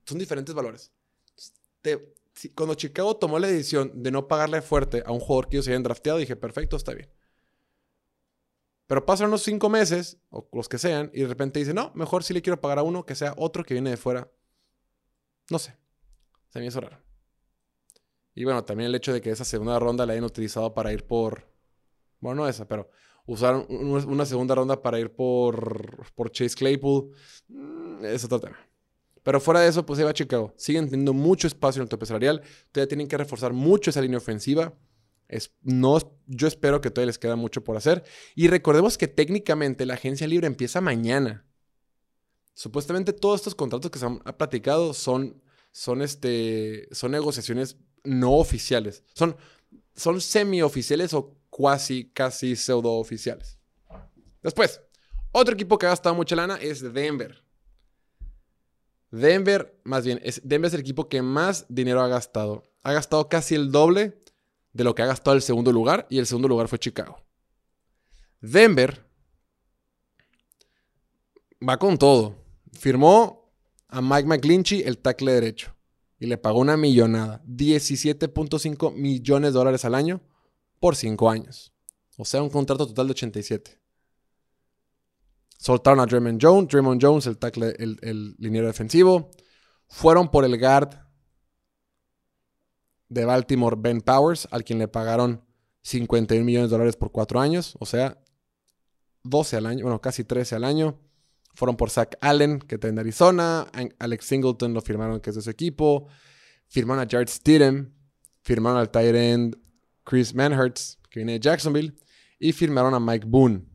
Son 0.06 0.20
diferentes 0.20 0.54
valores. 0.54 0.92
Te, 1.82 2.14
cuando 2.56 2.76
Chicago 2.76 3.16
tomó 3.18 3.40
la 3.40 3.48
decisión 3.48 3.92
de 4.04 4.12
no 4.12 4.28
pagarle 4.28 4.62
fuerte 4.62 5.04
a 5.06 5.12
un 5.12 5.20
jugador 5.20 5.50
que 5.50 5.58
ellos 5.58 5.68
habían 5.68 5.84
drafteado, 5.84 6.20
dije, 6.20 6.36
perfecto, 6.36 6.76
está 6.78 6.94
bien. 6.94 7.10
Pero 8.88 9.06
pasan 9.06 9.28
unos 9.28 9.44
cinco 9.44 9.70
meses, 9.70 10.18
o 10.30 10.50
los 10.52 10.68
que 10.68 10.80
sean, 10.80 11.12
y 11.14 11.22
de 11.22 11.28
repente 11.28 11.60
dice, 11.60 11.74
no, 11.74 11.92
mejor 11.94 12.24
si 12.24 12.34
le 12.34 12.42
quiero 12.42 12.60
pagar 12.60 12.80
a 12.80 12.84
uno 12.84 13.06
que 13.06 13.16
sea 13.16 13.34
otro 13.38 13.64
que 13.64 13.76
viene 13.76 13.92
de 13.92 13.98
fuera. 13.98 14.32
No 15.50 15.60
sé. 15.60 15.78
Se 16.50 16.60
me 16.60 16.66
hizo 16.66 16.82
raro. 16.82 17.00
Y 18.34 18.46
bueno, 18.46 18.64
también 18.64 18.90
el 18.90 18.96
hecho 18.96 19.14
de 19.14 19.22
que 19.22 19.32
esa 19.32 19.46
segunda 19.46 19.78
ronda 19.80 20.06
la 20.06 20.14
hayan 20.14 20.24
utilizado 20.24 20.74
para 20.74 20.94
ir 20.94 21.06
por. 21.06 21.48
Bueno, 22.20 22.42
no 22.42 22.48
esa, 22.48 22.68
pero 22.68 22.90
usaron 23.26 23.66
una 23.70 24.26
segunda 24.26 24.56
ronda 24.56 24.82
para 24.82 25.00
ir 25.00 25.14
por, 25.14 26.12
por 26.16 26.32
Chase 26.32 26.56
Claypool. 26.56 27.12
Mm, 27.48 28.06
es 28.06 28.24
otro 28.24 28.40
tema. 28.40 28.58
Pero 29.30 29.40
fuera 29.40 29.60
de 29.60 29.68
eso, 29.68 29.86
pues 29.86 30.00
ahí 30.00 30.06
va 30.06 30.12
Chicago. 30.12 30.56
Siguen 30.58 30.90
teniendo 30.90 31.14
mucho 31.14 31.46
espacio 31.46 31.82
en 31.82 31.84
el 31.84 31.90
tope 31.90 32.08
salarial. 32.08 32.42
Todavía 32.72 32.88
tienen 32.88 33.08
que 33.08 33.16
reforzar 33.16 33.54
mucho 33.54 33.92
esa 33.92 34.02
línea 34.02 34.18
ofensiva. 34.18 34.74
No, 35.62 36.00
yo 36.26 36.48
espero 36.48 36.82
que 36.82 36.90
todavía 36.90 37.10
les 37.10 37.20
queda 37.20 37.36
mucho 37.36 37.64
por 37.64 37.78
hacer. 37.78 38.04
Y 38.34 38.48
recordemos 38.48 38.98
que 38.98 39.08
técnicamente 39.08 39.86
la 39.86 39.94
agencia 39.94 40.26
libre 40.26 40.48
empieza 40.48 40.82
mañana. 40.82 41.46
Supuestamente 42.56 43.14
todos 43.14 43.42
estos 43.42 43.54
contratos 43.54 43.92
que 43.92 44.00
se 44.00 44.08
han 44.08 44.18
platicado 44.18 44.96
son, 44.96 45.40
son, 45.72 46.02
este, 46.02 46.88
son 46.92 47.12
negociaciones 47.12 47.78
no 48.04 48.34
oficiales. 48.34 49.04
Son, 49.14 49.38
son 49.96 50.22
semi-oficiales 50.22 51.14
o 51.14 51.38
casi 52.16 52.56
pseudo-oficiales. 52.56 53.60
Después, 54.42 54.82
otro 55.32 55.54
equipo 55.54 55.78
que 55.78 55.86
ha 55.86 55.90
gastado 55.90 56.16
mucha 56.16 56.36
lana 56.36 56.56
es 56.56 56.82
Denver. 56.82 57.48
Denver, 59.12 59.80
más 59.84 60.06
bien, 60.06 60.20
es, 60.24 60.42
Denver 60.44 60.68
es 60.68 60.74
el 60.74 60.82
equipo 60.82 61.10
que 61.10 61.22
más 61.22 61.66
dinero 61.70 62.02
ha 62.02 62.08
gastado. 62.08 62.64
Ha 62.84 62.94
gastado 62.94 63.28
casi 63.28 63.56
el 63.56 63.72
doble 63.72 64.20
de 64.74 64.84
lo 64.84 64.96
que 64.96 65.02
ha 65.02 65.08
gastado 65.08 65.36
el 65.36 65.42
segundo 65.42 65.72
lugar 65.72 66.08
y 66.10 66.20
el 66.20 66.26
segundo 66.26 66.48
lugar 66.48 66.68
fue 66.68 66.80
Chicago. 66.80 67.24
Denver 68.42 69.06
va 71.68 71.78
con 71.78 71.98
todo. 71.98 72.36
Firmó 72.72 73.52
a 73.88 74.02
Mike 74.02 74.28
McGlinchey 74.28 74.84
el 74.84 75.00
tackle 75.00 75.34
derecho 75.34 75.76
y 76.20 76.28
le 76.28 76.38
pagó 76.38 76.60
una 76.60 76.78
millonada, 76.78 77.42
17.5 77.46 78.94
millones 78.94 79.54
de 79.54 79.58
dólares 79.58 79.86
al 79.86 79.96
año 79.96 80.22
por 80.80 80.96
5 80.96 81.30
años. 81.30 81.74
O 82.18 82.26
sea, 82.26 82.44
un 82.44 82.50
contrato 82.50 82.86
total 82.86 83.08
de 83.08 83.12
87. 83.12 83.80
Soltaron 85.62 86.00
a 86.00 86.06
Draymond 86.06 86.40
Jones, 86.42 86.70
Draymond 86.70 87.04
Jones, 87.04 87.28
el 87.28 88.36
liniero 88.38 88.68
defensivo. 88.68 89.30
Fueron 89.90 90.32
por 90.32 90.46
el 90.46 90.58
guard 90.58 90.96
de 93.10 93.26
Baltimore, 93.26 93.76
Ben 93.78 94.00
Powers, 94.00 94.48
al 94.52 94.64
quien 94.64 94.80
le 94.80 94.88
pagaron 94.88 95.44
51 95.82 96.46
millones 96.46 96.70
de 96.70 96.78
dólares 96.78 96.96
por 96.96 97.12
4 97.12 97.42
años, 97.42 97.76
o 97.80 97.86
sea, 97.86 98.24
12 99.24 99.58
al 99.58 99.66
año, 99.66 99.84
bueno, 99.84 100.00
casi 100.00 100.24
13 100.24 100.56
al 100.56 100.64
año. 100.64 100.98
Fueron 101.56 101.76
por 101.76 101.90
Zach 101.90 102.16
Allen, 102.22 102.60
que 102.60 102.76
está 102.76 102.88
en 102.88 102.98
Arizona. 103.00 103.68
Alex 104.00 104.26
Singleton 104.26 104.74
lo 104.74 104.82
firmaron, 104.82 105.20
que 105.20 105.32
es 105.32 105.36
de 105.36 105.42
su 105.42 105.50
equipo. 105.50 106.08
Firmaron 106.68 107.04
a 107.04 107.10
Jared 107.10 107.28
Stidham. 107.28 107.94
Firmaron 108.44 108.80
al 108.80 108.90
tight 108.90 109.14
end 109.14 109.58
Chris 110.06 110.34
Manhertz, 110.34 110.98
que 111.10 111.20
viene 111.20 111.34
de 111.34 111.40
Jacksonville. 111.42 111.98
Y 112.40 112.54
firmaron 112.54 112.94
a 112.94 113.00
Mike 113.02 113.26
Boone, 113.28 113.66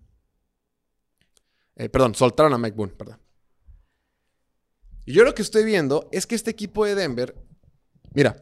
eh, 1.76 1.88
perdón, 1.88 2.14
soltaron 2.14 2.52
a 2.54 2.58
Mike 2.58 2.76
Boone, 2.76 2.92
perdón. 2.92 3.20
Y 5.06 5.12
yo 5.12 5.24
lo 5.24 5.34
que 5.34 5.42
estoy 5.42 5.64
viendo 5.64 6.08
es 6.12 6.26
que 6.26 6.34
este 6.34 6.50
equipo 6.50 6.84
de 6.84 6.94
Denver, 6.94 7.36
mira, 8.14 8.36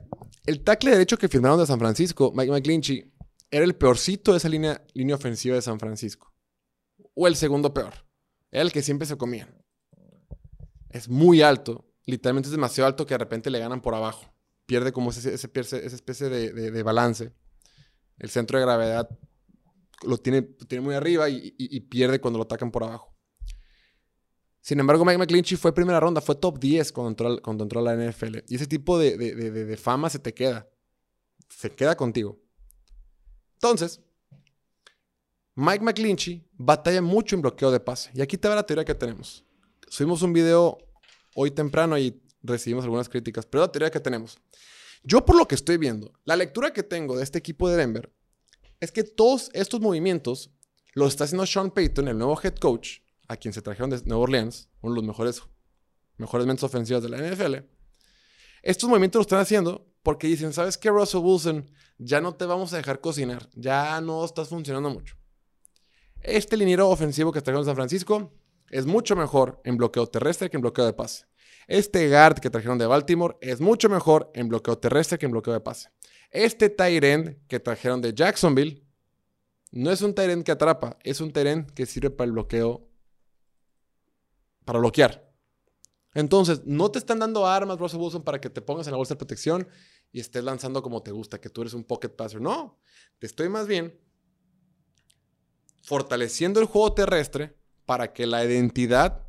el 0.47 0.62
tackle 0.62 0.90
derecho 0.92 1.16
que 1.16 1.29
firmaron 1.29 1.59
de 1.59 1.66
San 1.66 1.79
Francisco, 1.79 2.33
Mike 2.35 2.53
McGlinchey, 2.53 3.12
era 3.51 3.64
el 3.64 3.75
peorcito 3.75 4.33
de 4.33 4.38
esa 4.38 4.49
línea, 4.49 4.83
línea 4.95 5.16
ofensiva 5.16 5.57
de 5.57 5.62
San 5.62 5.79
Francisco. 5.79 6.33
O 7.14 7.27
el 7.27 7.37
segundo 7.37 7.75
peor. 7.75 7.92
Era 8.51 8.62
el 8.62 8.73
que 8.73 8.83
siempre 8.83 9.07
se 9.07 9.16
comían. 9.16 9.55
Es 10.90 11.09
muy 11.09 11.42
alto. 11.42 11.87
Literalmente 12.07 12.49
es 12.49 12.53
demasiado 12.53 12.88
alto 12.88 13.07
que 13.07 13.14
de 13.14 13.18
repente 13.18 13.51
le 13.51 13.59
ganan 13.59 13.83
por 13.83 13.95
abajo. 13.95 14.33
Pierde 14.66 14.92
como 14.92 15.11
ese, 15.11 15.35
esa 15.35 15.47
especie 15.47 16.29
de, 16.29 16.83
balance. 16.83 17.33
El 18.18 18.31
centro 18.31 18.59
de 18.59 18.64
gravedad 18.64 19.09
lo 20.03 20.18
tiene, 20.18 20.42
tiene 20.42 20.83
muy 20.83 20.95
arriba 20.95 21.29
y 21.29 21.81
pierde 21.81 22.21
cuando 22.21 22.38
lo 22.38 22.45
atacan 22.45 22.71
por 22.71 22.85
abajo. 22.85 23.12
Sin 24.62 24.79
embargo, 24.79 25.05
Mike 25.05 25.18
McClinchy 25.18 25.57
fue 25.57 25.75
primera 25.75 25.98
ronda, 25.98 26.20
fue 26.20 26.37
top 26.37 26.61
10 26.61 26.92
cuando 26.92 27.27
entró, 27.44 27.81
a 27.81 27.83
la 27.83 27.96
NFL. 27.96 28.38
Y 28.48 28.55
ese 28.55 28.68
tipo 28.68 28.96
de, 28.96 29.77
fama 29.77 30.09
se 30.09 30.20
te 30.20 30.33
queda. 30.33 30.68
Se 31.48 31.70
queda 31.72 31.96
contigo. 31.96 32.40
Entonces, 33.55 34.01
Mike 35.57 35.85
McClinchy 35.85 36.48
batalla 36.53 37.03
mucho 37.03 37.35
en 37.35 37.42
bloqueo 37.42 37.72
de 37.72 37.81
pase. 37.81 38.11
Y 38.14 38.22
aquí 38.22 38.38
te 38.38 38.48
va 38.48 38.55
la 38.55 38.62
teoría 38.62 38.85
que 38.85 38.94
tenemos. 38.94 39.44
Subimos 39.88 40.22
un 40.22 40.33
video 40.33 40.79
hoy 41.35 41.51
temprano 41.51 41.98
y 41.98 42.22
recibimos 42.40 42.85
algunas 42.85 43.09
críticas, 43.09 43.44
pero 43.44 43.62
la 43.62 43.72
teoría 43.72 43.90
que 43.90 44.01
tenemos. 44.01 44.38
Yo 45.03 45.27
por 45.27 45.37
lo 45.37 45.48
que 45.48 45.57
estoy 45.57 45.77
viendo, 45.77 46.12
la 46.25 46.37
lectura 46.37 46.72
que 46.72 46.85
tengo 46.85 47.16
de 47.16 47.25
este 47.25 47.38
equipo 47.38 47.68
de 47.68 47.77
Denver 47.77 48.14
es 48.79 48.92
que 48.92 49.03
todos 49.03 49.51
estos 49.55 49.81
movimientos 49.81 50.53
los 50.94 51.09
está 51.09 51.25
haciendo 51.25 51.46
Sean 51.46 51.72
Payton, 51.72 52.07
el 52.07 52.18
nuevo 52.18 52.38
head 52.40 52.55
coach, 52.57 53.02
a 53.33 53.37
quien 53.37 53.55
se 53.55 53.62
trajeron 53.62 53.90
de 53.90 54.01
Nueva 54.05 54.25
Orleans, 54.25 54.68
uno 54.83 54.95
de 54.95 55.01
los 55.01 55.07
mejores, 55.07 55.42
mejores 56.18 56.47
mentes 56.47 56.64
ofensivas 56.64 57.03
de 57.03 57.09
la 57.09 57.18
NFL, 57.18 57.57
estos 58.62 58.88
movimientos 58.88 59.21
los 59.21 59.27
están 59.27 59.40
haciendo 59.40 59.87
porque 60.03 60.27
dicen, 60.27 60.53
¿sabes 60.53 60.77
qué, 60.77 60.90
Russell 60.90 61.21
Wilson? 61.21 61.71
Ya 61.99 62.21
no 62.21 62.35
te 62.35 62.45
vamos 62.45 62.73
a 62.73 62.77
dejar 62.77 63.01
cocinar, 63.01 63.49
ya 63.55 64.01
no 64.01 64.25
estás 64.25 64.49
funcionando 64.49 64.90
mucho. 64.90 65.16
Este 66.21 66.57
liniero 66.57 66.88
ofensivo 66.88 67.33
que 67.33 67.40
trajeron 67.40 67.64
de 67.64 67.71
San 67.71 67.77
Francisco 67.77 68.33
es 68.71 68.87
mucho 68.87 69.16
mejor 69.16 69.61
en 69.64 69.77
bloqueo 69.77 70.07
terrestre 70.07 70.51
que 70.51 70.57
en 70.57 70.61
bloqueo 70.61 70.85
de 70.85 70.92
pase. 70.92 71.27
Este 71.66 72.09
guard 72.09 72.38
que 72.38 72.51
trajeron 72.51 72.79
de 72.79 72.87
Baltimore 72.87 73.37
es 73.40 73.61
mucho 73.61 73.88
mejor 73.88 74.31
en 74.35 74.49
bloqueo 74.49 74.79
terrestre 74.79 75.18
que 75.18 75.27
en 75.27 75.33
bloqueo 75.33 75.55
de 75.55 75.61
pase. 75.61 75.88
Este 76.31 76.68
tight 76.68 77.05
end 77.05 77.47
que 77.49 77.61
trajeron 77.61 78.01
de 78.01 78.14
Jacksonville 78.14 78.85
no 79.71 79.90
es 79.90 80.03
un 80.03 80.14
tight 80.14 80.45
que 80.45 80.53
atrapa, 80.53 80.99
es 81.03 81.21
un 81.21 81.33
tight 81.33 81.71
que 81.73 81.87
sirve 81.87 82.11
para 82.11 82.27
el 82.27 82.33
bloqueo 82.33 82.92
para 84.64 84.79
bloquear. 84.79 85.31
Entonces, 86.14 86.62
no 86.64 86.90
te 86.90 86.98
están 86.98 87.18
dando 87.18 87.46
armas, 87.46 87.79
Russell 87.79 88.01
Wilson, 88.01 88.22
para 88.22 88.40
que 88.40 88.51
te 88.51 88.61
pongas 88.61 88.87
en 88.87 88.92
la 88.92 88.98
bolsa 88.98 89.14
de 89.14 89.18
protección 89.18 89.66
y 90.12 90.20
estés 90.20 90.44
lanzando 90.44 90.83
como 90.83 91.03
te 91.03 91.11
gusta, 91.11 91.40
que 91.40 91.48
tú 91.48 91.62
eres 91.62 91.72
un 91.72 91.85
pocket 91.85 92.11
passer. 92.11 92.40
No, 92.40 92.79
te 93.18 93.27
estoy 93.27 93.48
más 93.48 93.66
bien 93.66 93.98
fortaleciendo 95.83 96.61
el 96.61 96.66
juego 96.66 96.92
terrestre 96.92 97.57
para 97.87 98.12
que 98.12 98.27
la 98.27 98.44
identidad 98.44 99.27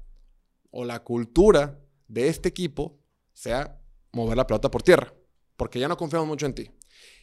o 0.71 0.85
la 0.85 1.03
cultura 1.03 1.79
de 2.07 2.27
este 2.27 2.49
equipo 2.49 2.99
sea 3.31 3.81
mover 4.11 4.37
la 4.37 4.45
pelota 4.45 4.69
por 4.69 4.83
tierra, 4.83 5.13
porque 5.55 5.79
ya 5.79 5.87
no 5.87 5.97
confiamos 5.97 6.27
mucho 6.27 6.45
en 6.45 6.55
ti. 6.55 6.69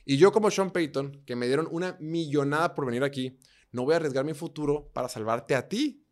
Y 0.04 0.16
yo 0.16 0.32
como 0.32 0.50
Sean 0.50 0.72
Payton, 0.72 1.22
que 1.24 1.36
me 1.36 1.46
dieron 1.46 1.68
una 1.70 1.96
millonada 2.00 2.74
por 2.74 2.86
venir 2.86 3.04
aquí, 3.04 3.38
no 3.70 3.84
voy 3.84 3.94
a 3.94 3.96
arriesgar 3.96 4.24
mi 4.24 4.34
futuro 4.34 4.90
para 4.92 5.08
salvarte 5.08 5.54
a 5.54 5.68
ti 5.68 6.06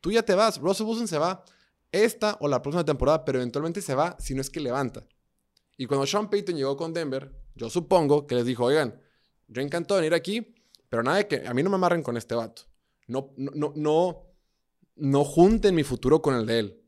Tú 0.00 0.10
ya 0.10 0.22
te 0.22 0.34
vas. 0.34 0.58
Russell 0.58 0.86
Wilson 0.86 1.08
se 1.08 1.18
va 1.18 1.44
esta 1.92 2.36
o 2.40 2.48
la 2.48 2.62
próxima 2.62 2.84
temporada, 2.84 3.24
pero 3.24 3.38
eventualmente 3.38 3.82
se 3.82 3.94
va 3.94 4.16
si 4.18 4.34
no 4.34 4.40
es 4.40 4.50
que 4.50 4.60
levanta. 4.60 5.06
Y 5.76 5.86
cuando 5.86 6.06
Sean 6.06 6.28
Payton 6.28 6.56
llegó 6.56 6.76
con 6.76 6.92
Denver, 6.92 7.32
yo 7.54 7.70
supongo 7.70 8.26
que 8.26 8.34
les 8.34 8.44
dijo, 8.44 8.64
oigan, 8.64 9.00
yo 9.48 9.62
encantado 9.62 10.00
de 10.00 10.02
venir 10.02 10.14
aquí, 10.14 10.54
pero 10.88 11.02
nada 11.02 11.18
de 11.18 11.28
que 11.28 11.46
a 11.46 11.54
mí 11.54 11.62
no 11.62 11.70
me 11.70 11.76
amarren 11.76 12.02
con 12.02 12.16
este 12.16 12.34
vato. 12.34 12.62
No, 13.06 13.32
no, 13.36 13.72
no, 13.74 14.26
no, 14.96 15.24
junten 15.24 15.74
mi 15.74 15.82
futuro 15.82 16.22
con 16.22 16.34
el 16.34 16.46
de 16.46 16.58
él. 16.58 16.82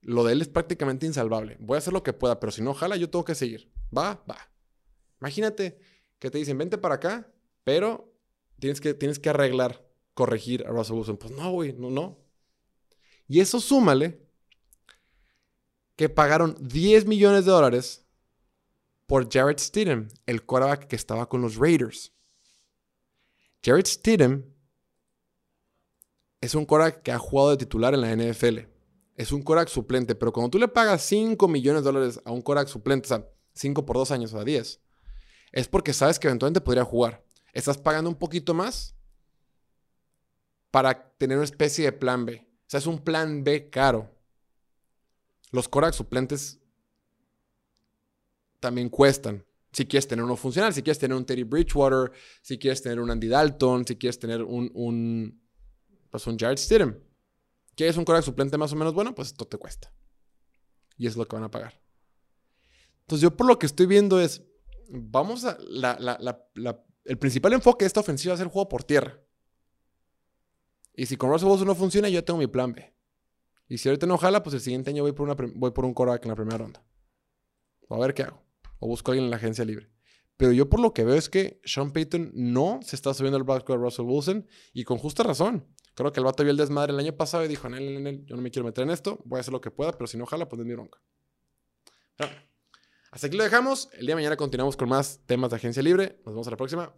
Lo 0.00 0.24
de 0.24 0.32
él 0.32 0.42
es 0.42 0.48
prácticamente 0.48 1.06
insalvable. 1.06 1.56
Voy 1.60 1.76
a 1.76 1.78
hacer 1.78 1.92
lo 1.92 2.02
que 2.02 2.12
pueda, 2.12 2.40
pero 2.40 2.50
si 2.50 2.62
no 2.62 2.70
ojalá 2.70 2.96
yo 2.96 3.10
tengo 3.10 3.24
que 3.24 3.34
seguir. 3.34 3.70
Va, 3.96 4.24
va. 4.28 4.38
Imagínate 5.20 5.78
que 6.18 6.30
te 6.30 6.38
dicen, 6.38 6.58
vente 6.58 6.78
para 6.78 6.96
acá, 6.96 7.32
pero 7.64 8.12
tienes 8.58 8.80
que, 8.80 8.94
tienes 8.94 9.18
que 9.18 9.30
arreglar, 9.30 9.86
corregir 10.14 10.66
a 10.66 10.70
Russell 10.70 10.96
Wilson. 10.96 11.16
Pues 11.16 11.32
no, 11.32 11.50
güey, 11.52 11.72
no, 11.74 11.90
no. 11.90 12.27
Y 13.28 13.40
eso 13.40 13.60
súmale 13.60 14.26
que 15.96 16.08
pagaron 16.08 16.56
10 16.60 17.06
millones 17.06 17.44
de 17.44 17.50
dólares 17.50 18.06
por 19.06 19.32
Jared 19.32 19.58
Stidham, 19.58 20.08
el 20.26 20.44
quarterback 20.44 20.86
que 20.86 20.96
estaba 20.96 21.28
con 21.28 21.42
los 21.42 21.56
Raiders. 21.56 22.12
Jared 23.64 23.86
Stidham 23.86 24.44
es 26.40 26.54
un 26.54 26.64
quarterback 26.64 27.02
que 27.02 27.12
ha 27.12 27.18
jugado 27.18 27.50
de 27.50 27.56
titular 27.56 27.94
en 27.94 28.00
la 28.00 28.14
NFL. 28.14 28.60
Es 29.16 29.32
un 29.32 29.42
quarterback 29.42 29.68
suplente, 29.68 30.14
pero 30.14 30.32
cuando 30.32 30.50
tú 30.50 30.58
le 30.58 30.68
pagas 30.68 31.02
5 31.02 31.48
millones 31.48 31.82
de 31.82 31.92
dólares 31.92 32.20
a 32.24 32.30
un 32.30 32.42
quarterback 32.42 32.72
suplente, 32.72 33.06
o 33.06 33.08
sea, 33.08 33.28
5 33.54 33.84
por 33.84 33.96
2 33.96 34.10
años, 34.12 34.32
o 34.32 34.36
sea, 34.36 34.44
10, 34.44 34.80
es 35.52 35.68
porque 35.68 35.92
sabes 35.92 36.18
que 36.18 36.28
eventualmente 36.28 36.60
podría 36.60 36.84
jugar. 36.84 37.24
Estás 37.52 37.76
pagando 37.76 38.08
un 38.08 38.16
poquito 38.16 38.54
más 38.54 38.94
para 40.70 41.10
tener 41.18 41.36
una 41.36 41.44
especie 41.44 41.84
de 41.84 41.92
plan 41.92 42.24
B. 42.24 42.47
O 42.68 42.70
sea, 42.70 42.78
es 42.78 42.86
un 42.86 42.98
plan 42.98 43.42
B 43.42 43.70
caro. 43.70 44.14
Los 45.52 45.68
quarterbacks 45.68 45.96
suplentes 45.96 46.60
también 48.60 48.90
cuestan. 48.90 49.42
Si 49.72 49.86
quieres 49.86 50.06
tener 50.06 50.22
uno 50.22 50.36
funcional, 50.36 50.74
si 50.74 50.82
quieres 50.82 50.98
tener 50.98 51.16
un 51.16 51.24
Teddy 51.24 51.44
Bridgewater, 51.44 52.12
si 52.42 52.58
quieres 52.58 52.82
tener 52.82 53.00
un 53.00 53.10
Andy 53.10 53.28
Dalton, 53.28 53.86
si 53.86 53.96
quieres 53.96 54.18
tener 54.18 54.42
un, 54.42 54.70
un, 54.74 55.42
pues 56.10 56.26
un 56.26 56.38
Jared 56.38 56.58
Stidham. 56.58 56.98
¿Quieres 57.74 57.96
un 57.96 58.04
quarterback 58.04 58.26
suplente 58.26 58.58
más 58.58 58.70
o 58.74 58.76
menos 58.76 58.92
bueno? 58.92 59.14
Pues 59.14 59.28
esto 59.28 59.46
te 59.46 59.56
cuesta. 59.56 59.90
Y 60.98 61.06
es 61.06 61.16
lo 61.16 61.26
que 61.26 61.36
van 61.36 61.44
a 61.44 61.50
pagar. 61.50 61.80
Entonces 63.00 63.22
yo 63.22 63.34
por 63.34 63.46
lo 63.46 63.58
que 63.58 63.64
estoy 63.64 63.86
viendo 63.86 64.20
es, 64.20 64.42
vamos 64.90 65.46
a, 65.46 65.56
el 67.04 67.18
principal 67.18 67.54
enfoque 67.54 67.84
de 67.84 67.86
esta 67.86 68.00
ofensiva 68.00 68.34
es 68.34 68.40
el 68.40 68.48
juego 68.48 68.68
por 68.68 68.84
tierra. 68.84 69.18
Y 70.98 71.06
si 71.06 71.16
con 71.16 71.30
Russell 71.30 71.48
Wilson 71.48 71.68
no 71.68 71.76
funciona, 71.76 72.08
yo 72.08 72.24
tengo 72.24 72.40
mi 72.40 72.48
plan 72.48 72.72
B. 72.72 72.92
Y 73.68 73.78
si 73.78 73.88
ahorita 73.88 74.04
no 74.08 74.18
jala, 74.18 74.42
pues 74.42 74.54
el 74.54 74.60
siguiente 74.60 74.90
año 74.90 75.04
voy 75.04 75.12
por, 75.12 75.30
una, 75.30 75.36
voy 75.54 75.70
por 75.70 75.84
un 75.84 75.94
quarterback 75.94 76.24
en 76.24 76.28
la 76.28 76.34
primera 76.34 76.58
ronda. 76.58 76.84
a 77.88 77.98
ver 77.98 78.14
qué 78.14 78.24
hago. 78.24 78.42
O 78.80 78.88
busco 78.88 79.10
a 79.10 79.12
alguien 79.12 79.26
en 79.26 79.30
la 79.30 79.36
agencia 79.36 79.64
libre. 79.64 79.92
Pero 80.36 80.50
yo 80.50 80.68
por 80.68 80.80
lo 80.80 80.92
que 80.92 81.04
veo 81.04 81.14
es 81.14 81.28
que 81.28 81.60
Sean 81.64 81.92
Payton 81.92 82.32
no 82.34 82.80
se 82.82 82.96
está 82.96 83.14
subiendo 83.14 83.36
al 83.36 83.44
barco 83.44 83.72
de 83.74 83.78
Russell 83.78 84.06
Wilson 84.06 84.48
y 84.72 84.82
con 84.82 84.98
justa 84.98 85.22
razón. 85.22 85.68
Creo 85.94 86.12
que 86.12 86.18
el 86.18 86.24
vato 86.24 86.42
vio 86.42 86.50
el 86.50 86.56
desmadre 86.56 86.92
el 86.92 86.98
año 86.98 87.16
pasado 87.16 87.44
y 87.44 87.48
dijo, 87.48 87.68
en 87.68 88.26
yo 88.26 88.34
no 88.34 88.42
me 88.42 88.50
quiero 88.50 88.66
meter 88.66 88.82
en 88.82 88.90
esto, 88.90 89.20
voy 89.24 89.36
a 89.36 89.40
hacer 89.42 89.52
lo 89.52 89.60
que 89.60 89.70
pueda, 89.70 89.92
pero 89.92 90.08
si 90.08 90.18
no 90.18 90.26
jala, 90.26 90.48
pues 90.48 90.58
es 90.58 90.66
mi 90.66 90.74
bronca. 90.74 91.00
hasta 93.12 93.28
aquí 93.28 93.36
lo 93.36 93.44
dejamos. 93.44 93.88
El 93.92 94.00
día 94.00 94.10
de 94.10 94.14
mañana 94.16 94.36
continuamos 94.36 94.76
con 94.76 94.88
más 94.88 95.20
temas 95.26 95.50
de 95.50 95.56
agencia 95.58 95.80
libre. 95.80 96.18
Nos 96.24 96.34
vemos 96.34 96.48
a 96.48 96.50
la 96.50 96.56
próxima. 96.56 96.92